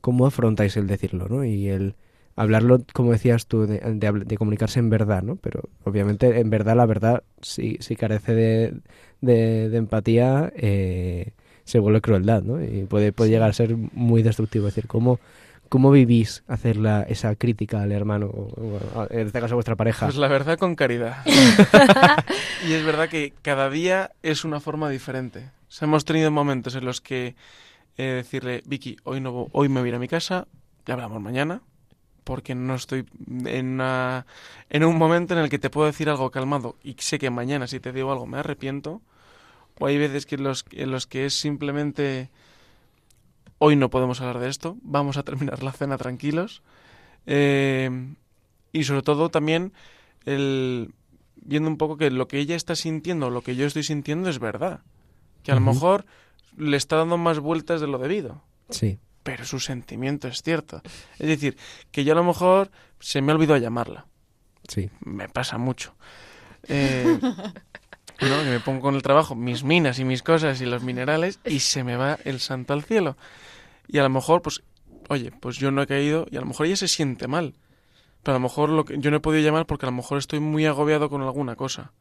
[0.00, 1.44] ¿cómo afrontáis el decirlo, ¿no?
[1.44, 1.94] Y el
[2.36, 5.36] hablarlo, como decías tú, de, de comunicarse en verdad, ¿no?
[5.36, 8.74] Pero obviamente, en verdad, la verdad, si, si carece de,
[9.20, 11.32] de, de empatía, eh,
[11.64, 12.62] se vuelve crueldad, ¿no?
[12.62, 14.68] Y puede, puede llegar a ser muy destructivo.
[14.68, 15.20] Es decir, ¿cómo,
[15.74, 20.06] cómo vivís hacer la, esa crítica al hermano, o, en este caso a vuestra pareja?
[20.06, 21.16] Pues la verdad con caridad.
[22.68, 25.50] y es verdad que cada día es una forma diferente.
[25.68, 27.34] O sea, hemos tenido momentos en los que
[27.98, 30.46] eh, decirle, Vicky, hoy, no, hoy me voy a ir a mi casa,
[30.86, 31.60] ya hablamos mañana,
[32.22, 33.04] porque no estoy
[33.44, 34.26] en, una-
[34.70, 37.66] en un momento en el que te puedo decir algo calmado y sé que mañana
[37.66, 39.02] si te digo algo me arrepiento.
[39.80, 42.30] O hay veces que los, en los que es simplemente,
[43.64, 46.62] hoy no podemos hablar de esto, vamos a terminar la cena tranquilos.
[47.26, 47.90] Eh,
[48.72, 49.72] y sobre todo también
[50.26, 50.92] el
[51.36, 54.38] viendo un poco que lo que ella está sintiendo, lo que yo estoy sintiendo es
[54.38, 54.80] verdad.
[55.42, 56.04] Que a lo mejor
[56.56, 58.98] le está dando más vueltas de lo debido, Sí.
[59.22, 60.82] pero su sentimiento es cierto.
[61.18, 61.56] Es decir,
[61.90, 64.06] que yo a lo mejor se me olvidó llamarla.
[64.68, 64.90] Sí.
[65.00, 65.94] Me pasa mucho.
[66.68, 68.42] Eh, ¿no?
[68.42, 71.60] Que me pongo con el trabajo, mis minas y mis cosas y los minerales y
[71.60, 73.16] se me va el santo al cielo.
[73.88, 74.62] Y a lo mejor, pues,
[75.08, 77.54] oye, pues yo no he caído y a lo mejor ella se siente mal.
[78.22, 80.18] Pero a lo mejor lo que, yo no he podido llamar porque a lo mejor
[80.18, 81.92] estoy muy agobiado con alguna cosa.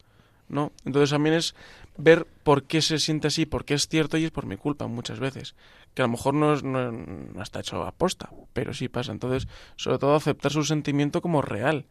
[0.50, 0.72] ¿No?
[0.86, 1.56] Entonces también es
[1.98, 4.88] ver por qué se siente así, por qué es cierto y es por mi culpa
[4.88, 5.56] muchas veces.
[5.94, 9.12] Que a lo mejor no, es- no, no está hecho a posta, pero sí pasa.
[9.14, 11.86] Entonces, sobre todo aceptar su sentimiento como real.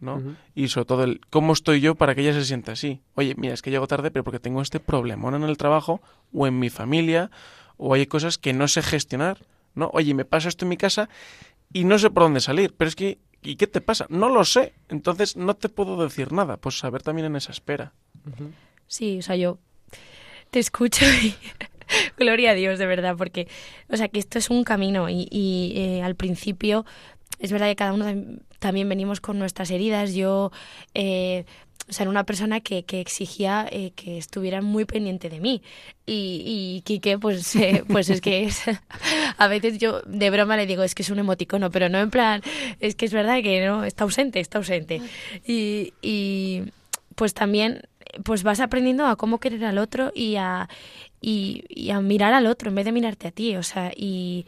[0.00, 0.22] ¿no?
[0.54, 3.02] Y sobre todo el cómo estoy yo para que ella se sienta así.
[3.16, 6.00] Oye, mira, es que llego tarde, pero porque tengo este problemón en el trabajo
[6.32, 7.30] o en mi familia,
[7.82, 9.38] o hay cosas que no sé gestionar,
[9.74, 9.90] ¿no?
[9.94, 11.08] Oye, me pasa esto en mi casa
[11.72, 14.06] y no sé por dónde salir, pero es que, ¿y qué te pasa?
[14.10, 17.92] No lo sé, entonces no te puedo decir nada, pues saber también en esa espera.
[18.86, 19.58] Sí, o sea, yo
[20.50, 21.34] te escucho y
[22.18, 23.48] gloria a Dios, de verdad, porque,
[23.88, 26.84] o sea, que esto es un camino y, y, eh, al principio
[27.38, 30.12] es verdad que cada uno tam- también venimos con nuestras heridas.
[30.14, 30.50] Yo,
[30.92, 31.46] eh,
[31.90, 35.60] o sea, era una persona que, que exigía eh, que estuviera muy pendiente de mí.
[36.06, 38.62] Y, y Quique, pues, eh, pues es que es,
[39.36, 42.10] a veces yo de broma le digo, es que es un emoticono, pero no en
[42.10, 42.42] plan,
[42.78, 45.02] es que es verdad que no, está ausente, está ausente.
[45.44, 46.62] Y, y
[47.16, 47.82] pues también
[48.24, 50.68] pues vas aprendiendo a cómo querer al otro y a,
[51.20, 54.46] y, y a mirar al otro en vez de mirarte a ti, o sea, y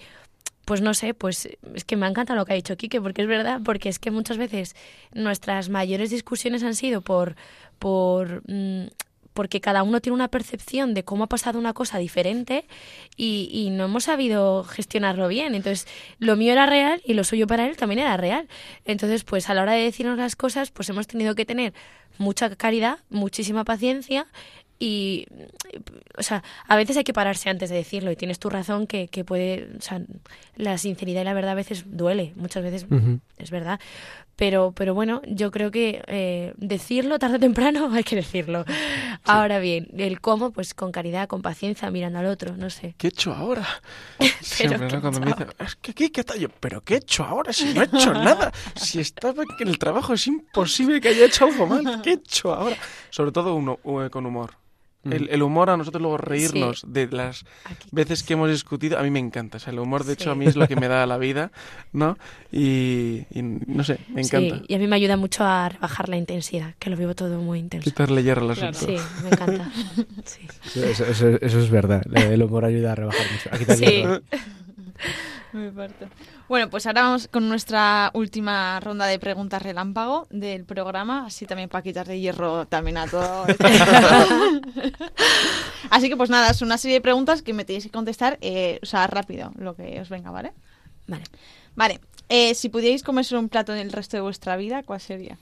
[0.64, 3.28] pues no sé, pues es que me encanta lo que ha dicho Quique, porque es
[3.28, 4.76] verdad, porque es que muchas veces
[5.12, 7.36] nuestras mayores discusiones han sido por,
[7.78, 8.86] por mm,
[9.32, 12.66] porque cada uno tiene una percepción de cómo ha pasado una cosa diferente
[13.16, 15.54] y, y no hemos sabido gestionarlo bien.
[15.54, 15.86] Entonces,
[16.18, 18.48] lo mío era real y lo suyo para él también era real.
[18.84, 21.72] Entonces, pues a la hora de decirnos las cosas, pues hemos tenido que tener
[22.18, 24.26] mucha caridad, muchísima paciencia
[24.84, 25.28] y,
[26.18, 29.06] o sea, a veces hay que pararse antes de decirlo y tienes tu razón que,
[29.06, 30.00] que puede, o sea,
[30.56, 32.86] la sinceridad y la verdad a veces duele, muchas veces
[33.38, 33.78] es verdad.
[34.34, 38.64] Pero, pero bueno, yo creo que eh, decirlo tarde o temprano hay que decirlo.
[39.22, 42.96] Ahora bien, el cómo, pues con caridad, con paciencia, mirando al otro, no sé.
[42.98, 43.64] ¿Qué he hecho ahora?
[44.40, 44.98] Siempre, ¿qué ¿no?
[44.98, 46.40] he Cuando me dicen, es que aquí, ¿qué tal?
[46.40, 47.52] Yo, ¿pero qué he hecho ahora?
[47.52, 48.50] Si no he hecho nada.
[48.74, 52.02] Si estaba en el trabajo, es imposible que haya hecho algo mal.
[52.02, 52.76] ¿Qué he hecho ahora?
[53.10, 54.56] Sobre todo uno, eh, con humor.
[55.04, 57.88] El, el humor a nosotros luego reírnos de las Aquí.
[57.90, 59.56] veces que hemos discutido, a mí me encanta.
[59.56, 61.50] O sea, el humor, de hecho, a mí es lo que me da la vida,
[61.92, 62.16] ¿no?
[62.52, 64.58] Y, y no sé, me encanta.
[64.58, 67.38] Sí, y a mí me ayuda mucho a rebajar la intensidad, que lo vivo todo
[67.40, 67.84] muy intenso.
[67.84, 68.76] Quitarle hierro al Claro.
[68.76, 68.98] asunto.
[68.98, 69.72] Sí, me encanta.
[70.24, 70.80] Sí.
[70.80, 72.02] Eso, eso- eso es verdad.
[72.14, 73.48] El humor ayuda a rebajar mucho.
[73.52, 73.84] A quitar Sí.
[73.84, 74.20] hierro.
[75.52, 76.08] Me parto.
[76.48, 81.68] Bueno, pues ahora vamos con nuestra última ronda de preguntas relámpago del programa, así también
[81.68, 83.44] para quitarle hierro también a todo.
[85.90, 88.78] así que pues nada, es una serie de preguntas que me tenéis que contestar, eh,
[88.82, 90.52] o sea, rápido, lo que os venga, ¿vale?
[91.06, 91.24] Vale.
[91.74, 95.00] Vale, eh, si pudierais comer solo un plato en el resto de vuestra vida, ¿cuál
[95.00, 95.36] sería?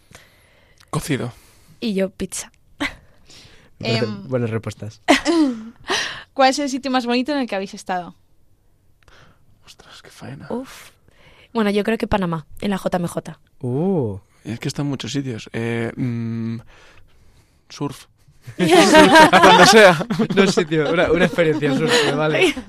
[0.90, 1.32] Cocido.
[1.80, 2.50] Y yo pizza.
[3.80, 4.28] Em.
[4.28, 5.00] Buenas respuestas.
[6.34, 8.14] ¿Cuál es el sitio más bonito en el que habéis estado?
[9.70, 10.46] Ostras, qué faena.
[10.50, 10.90] Uf.
[11.52, 13.16] Bueno, yo creo que Panamá, en la JMJ.
[13.60, 15.48] Uh, Es que está en muchos sitios.
[15.52, 16.58] Eh, mm,
[17.68, 18.06] surf.
[18.56, 20.04] Cuando sea.
[20.34, 20.90] no sé, tío.
[20.92, 22.52] Una, una experiencia surf, vale.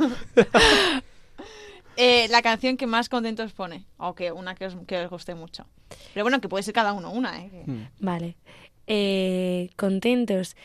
[1.98, 5.10] Eh, la canción que más contento os pone, o que una que os, que os
[5.10, 5.68] guste mucho.
[6.14, 7.50] Pero bueno, que puede ser cada uno una, ¿eh?
[7.52, 7.88] Que- Mm.
[8.00, 8.38] Vale.
[8.88, 10.56] Eh, contentos.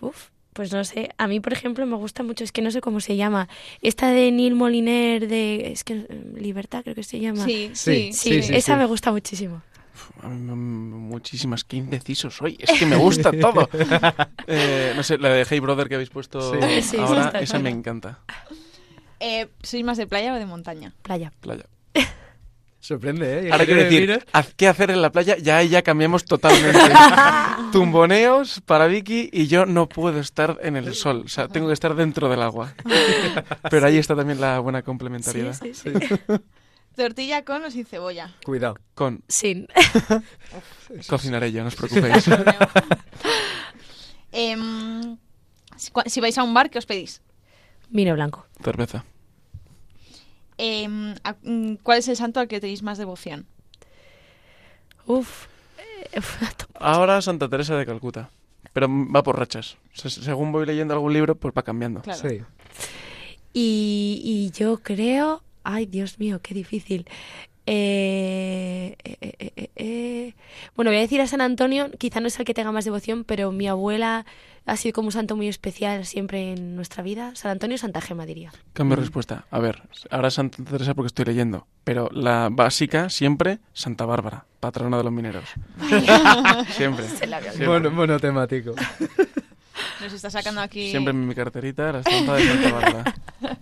[0.00, 0.28] Uf,
[0.58, 1.10] pues no sé.
[1.18, 3.48] A mí, por ejemplo, me gusta mucho, es que no sé cómo se llama.
[3.80, 5.70] Esta de Neil Moliner, de.
[5.70, 6.04] Es que.
[6.34, 7.44] Libertad, creo que se llama.
[7.44, 8.78] Sí, Sí, sí, Sí, sí, sí, esa sí.
[8.80, 9.62] me gusta muchísimo.
[10.20, 12.56] Muchísimas, qué indeciso soy.
[12.58, 13.68] Es que me gusta todo.
[14.50, 16.40] Eh, no sé, la de Hey Brother que habéis puesto
[16.98, 18.18] ahora, esa me encanta.
[19.20, 20.92] Eh, ¿Sois más de playa o de montaña?
[21.02, 21.30] Playa.
[21.40, 21.66] Playa.
[22.88, 23.52] Sorprende, ¿eh?
[23.52, 24.20] Ahora quiero decir, Mira.
[24.56, 25.36] ¿qué hacer en la playa?
[25.36, 26.78] Ya ahí ya cambiamos totalmente.
[27.72, 31.24] Tumboneos para Vicky y yo no puedo estar en el sol.
[31.26, 32.72] O sea, tengo que estar dentro del agua.
[33.70, 35.52] Pero ahí está también la buena Sí, complementariedad.
[35.52, 35.90] sí, sí.
[36.96, 38.34] ¿Tortilla con o sin cebolla?
[38.42, 38.76] Cuidado.
[38.94, 39.68] Con Sin.
[41.08, 42.24] cocinaré yo, no os preocupéis.
[45.76, 47.20] Si, cua- si vais a un bar, ¿qué os pedís?
[47.90, 48.46] Vino blanco.
[48.64, 49.04] Cerveza.
[50.58, 53.46] Em, mm, ¿Cuál es el santo al que tenéis más devoción?
[55.06, 55.46] Uf.
[56.74, 58.30] Ahora Santa Teresa de Calcuta.
[58.72, 59.78] Pero va por rachas.
[59.94, 62.02] Según voy leyendo algún libro, pues va cambiando.
[62.02, 62.28] Claro.
[62.28, 62.42] Sí.
[63.52, 65.42] Y, y yo creo.
[65.64, 67.06] Ay, Dios mío, qué difícil.
[67.66, 70.34] Eh, eh, eh, eh.
[70.74, 73.24] Bueno, voy a decir a San Antonio, quizá no es el que tenga más devoción,
[73.24, 74.24] pero mi abuela
[74.68, 77.34] ha sido como un santo muy especial siempre en nuestra vida.
[77.34, 78.52] San Antonio Santa Gema, diría.
[78.74, 79.46] Cambio de respuesta.
[79.50, 81.66] A ver, ahora Santa Teresa porque estoy leyendo.
[81.84, 85.44] Pero la básica, siempre, Santa Bárbara, patrona de los mineros.
[86.76, 87.08] siempre.
[87.08, 87.66] Siempre.
[87.66, 88.74] Bueno, monotemático.
[90.02, 90.90] Nos está sacando aquí.
[90.90, 93.14] Siempre en mi carterita la estampa de Santa Bárbara.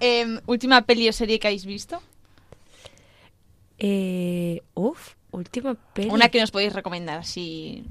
[0.00, 2.02] Em, ¿Última peli o serie que habéis visto?
[3.78, 6.10] Eh, uf, última peli.
[6.10, 7.84] Una que nos podéis recomendar, así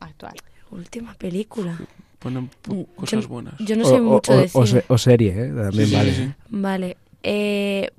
[0.00, 0.34] actual.
[0.74, 1.78] Última película.
[2.18, 3.54] Ponen po- Mm, cosas yo- buenas.
[3.58, 4.80] Yo no sé mucho o- de o cine.
[4.80, 5.48] se- o serie, ¿eh?
[5.54, 6.14] También Sí, vale.
[6.14, 6.32] sí, sí.
[6.48, 6.96] Vale.
[7.22, 7.90] Eh,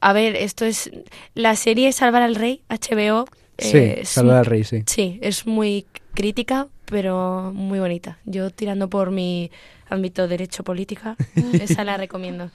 [0.00, 0.90] a ver, esto es.
[1.34, 3.26] La serie Salvar al Rey, HBO.
[3.58, 4.82] Sí, eh, es Salvar al Rey, sí.
[4.86, 8.18] Sí, es muy crítica, pero muy bonita.
[8.24, 9.50] Yo tirando por mi
[9.88, 11.16] ámbito derecho política,
[11.80, 12.50] esa la recomiendo.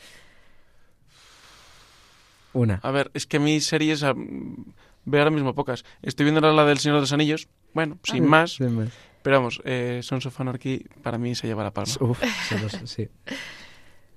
[2.54, 2.80] Una.
[2.84, 4.66] A ver, es que a mí series ah, mm,
[5.06, 5.86] veo ahora mismo pocas.
[6.02, 7.48] Estoy viendo la del Señor de los Anillos.
[7.74, 8.52] Bueno, sin Ah, más.
[8.54, 8.90] sin más.
[9.28, 11.94] Pero vamos, eh, Sons of Anarchy para mí se lleva la palma.
[12.00, 13.10] Uf, se los- sí.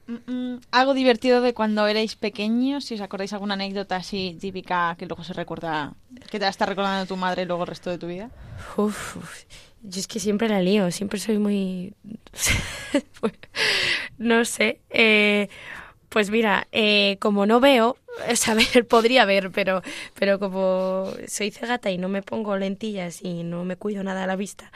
[0.06, 4.96] Mm, mm, algo divertido de cuando erais pequeños, si os acordáis alguna anécdota así típica
[4.98, 5.94] que luego se recuerda,
[6.30, 8.28] que te la está recordando tu madre luego el resto de tu vida.
[8.76, 9.44] Uf, uf.
[9.82, 11.94] Yo es que siempre la lío, siempre soy muy...
[13.20, 13.32] Pues,
[14.18, 14.80] no sé.
[14.90, 15.48] eh,
[16.10, 17.96] pues mira, eh, como no veo,
[18.74, 19.82] ver, podría ver, pero,
[20.18, 24.26] pero como soy cegata y no me pongo lentillas y no me cuido nada a
[24.26, 24.72] la vista,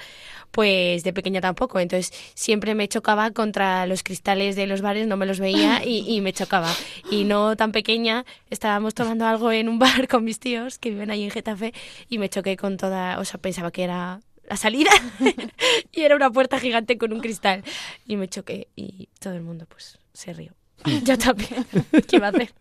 [0.52, 1.80] pues de pequeña tampoco.
[1.80, 6.04] Entonces siempre me chocaba contra los cristales de los bares, no me los veía y,
[6.08, 6.72] y me chocaba.
[7.10, 11.10] Y no tan pequeña, estábamos tomando algo en un bar con mis tíos que viven
[11.10, 11.74] ahí en Getafe
[12.08, 14.90] y me choqué con toda, o sea, pensaba que era la salida
[15.92, 17.64] y era una puerta gigante con un cristal
[18.06, 20.52] y me choqué y todo el mundo pues se rió.
[21.04, 21.64] Yo también.
[22.08, 22.52] ¿Qué iba a hacer?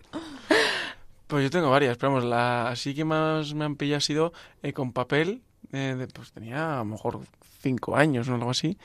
[1.28, 4.34] Pues yo tengo varias, pero vamos, la así que más me han pillado ha sido
[4.62, 5.42] eh, con papel,
[5.72, 7.22] eh, de- pues tenía a lo mejor
[7.62, 8.78] cinco años o algo así,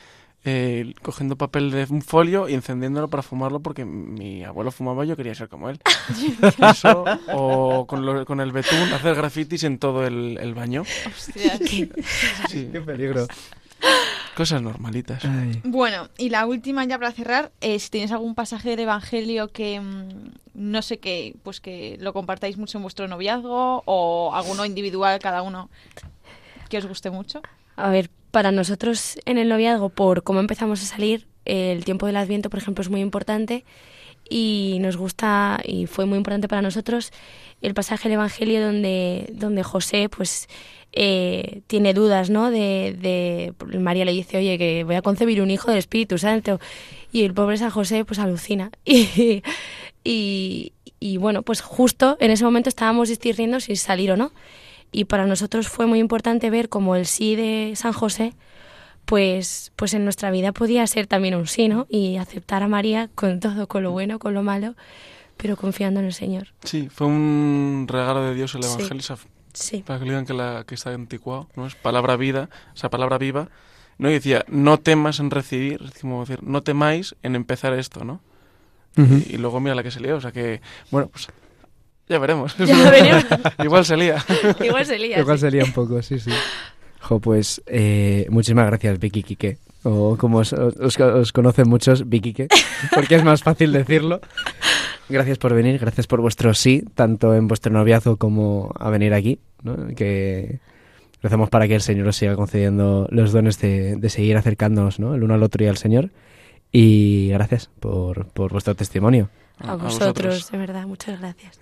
[0.45, 5.09] eh, cogiendo papel de un folio y encendiéndolo para fumarlo porque mi abuelo fumaba y
[5.09, 5.79] yo quería ser como él.
[6.71, 7.05] Eso,
[7.35, 10.85] o con, lo- con el betún hacer grafitis en todo el, el baño.
[11.07, 11.59] Hostias.
[11.69, 13.27] Sí, Qué peligro.
[14.39, 15.25] Cosas normalitas.
[15.25, 15.61] Ay.
[15.65, 19.81] Bueno, y la última ya para cerrar, eh, si tienes algún pasaje del Evangelio que
[19.81, 20.09] mm,
[20.55, 25.43] no sé qué, pues que lo compartáis mucho en vuestro noviazgo o alguno individual cada
[25.43, 25.71] uno
[26.69, 27.43] que os guste mucho.
[27.75, 32.17] A ver, para nosotros en el noviazgo, por cómo empezamos a salir, el tiempo del
[32.17, 33.65] Adviento, por ejemplo, es muy importante
[34.31, 37.11] y nos gusta y fue muy importante para nosotros
[37.61, 40.49] el pasaje del Evangelio donde, donde José pues
[40.93, 42.51] eh, tiene dudas, ¿no?
[42.51, 46.61] De, de María le dice, oye, que voy a concebir un hijo del Espíritu Santo
[47.13, 49.43] y el pobre San José pues alucina y,
[50.05, 54.33] y, y bueno, pues justo en ese momento estábamos discerniendo si salir o no
[54.91, 58.33] y para nosotros fue muy importante ver cómo el sí de San José
[59.05, 61.87] pues pues en nuestra vida podía ser también un sí, ¿no?
[61.89, 64.75] Y aceptar a María con todo, con lo bueno, con lo malo,
[65.39, 66.49] pero confiando en el Señor.
[66.65, 68.65] Sí, fue un regalo de Dios el.
[68.65, 69.17] Evangelio,
[69.59, 69.83] Sí.
[69.87, 71.67] para que le digan que, la, que está anticuado, ¿no?
[71.67, 73.49] Es palabra vida, esa palabra viva.
[73.99, 78.05] No y decía, no temas en recibir, es como decir, no temáis en empezar esto,
[78.05, 78.21] ¿no?
[78.97, 79.15] Ujú.
[79.29, 81.29] Y, y luego mira la que se lió, o sea que, bueno, pues
[82.09, 82.57] ya veremos.
[82.57, 83.25] Ya veremos.
[83.65, 84.25] Igual se lía.
[84.65, 85.19] Igual se lía.
[85.19, 85.41] Igual sí.
[85.43, 86.31] sería un poco, sí, sí.
[87.01, 89.59] Jo, pues eh, muchísimas gracias, Vicky Quique.
[89.85, 92.49] O como os, os- os conocen muchos, Vicky Quique,
[92.95, 94.21] porque es más fácil decirlo.
[95.09, 99.39] Gracias por venir, gracias por vuestro sí, tanto en vuestro noviazgo como a venir aquí.
[99.63, 99.89] ¿No?
[99.95, 100.61] Que
[101.23, 105.15] rezamos para que el Señor os siga concediendo los dones de, de seguir acercándonos ¿no?
[105.15, 106.11] el uno al otro y al Señor.
[106.71, 109.31] Y gracias por, por vuestro testimonio.
[109.61, 111.59] A vosotros, de verdad, muchas gracias.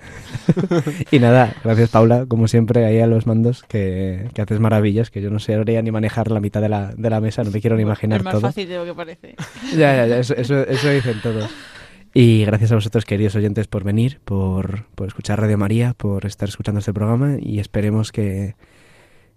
[1.11, 5.22] Y nada, gracias Paula, como siempre, ahí a los mandos, que, que haces maravillas, que
[5.22, 7.76] yo no sabría ni manejar la mitad de la, de la mesa, no me quiero
[7.76, 8.42] ni imaginar es más todo.
[8.42, 9.34] fácil de lo que parece.
[9.70, 11.49] Ya, ya, ya, eso, eso, eso dicen todos.
[12.19, 16.49] Y gracias a vosotros, queridos oyentes, por venir, por, por escuchar Radio María, por estar
[16.49, 18.55] escuchando este programa y esperemos que,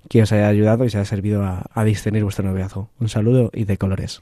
[0.08, 2.90] que os haya ayudado y os haya servido a, a discernir vuestro noviazgo.
[3.02, 4.22] Un saludo y de colores.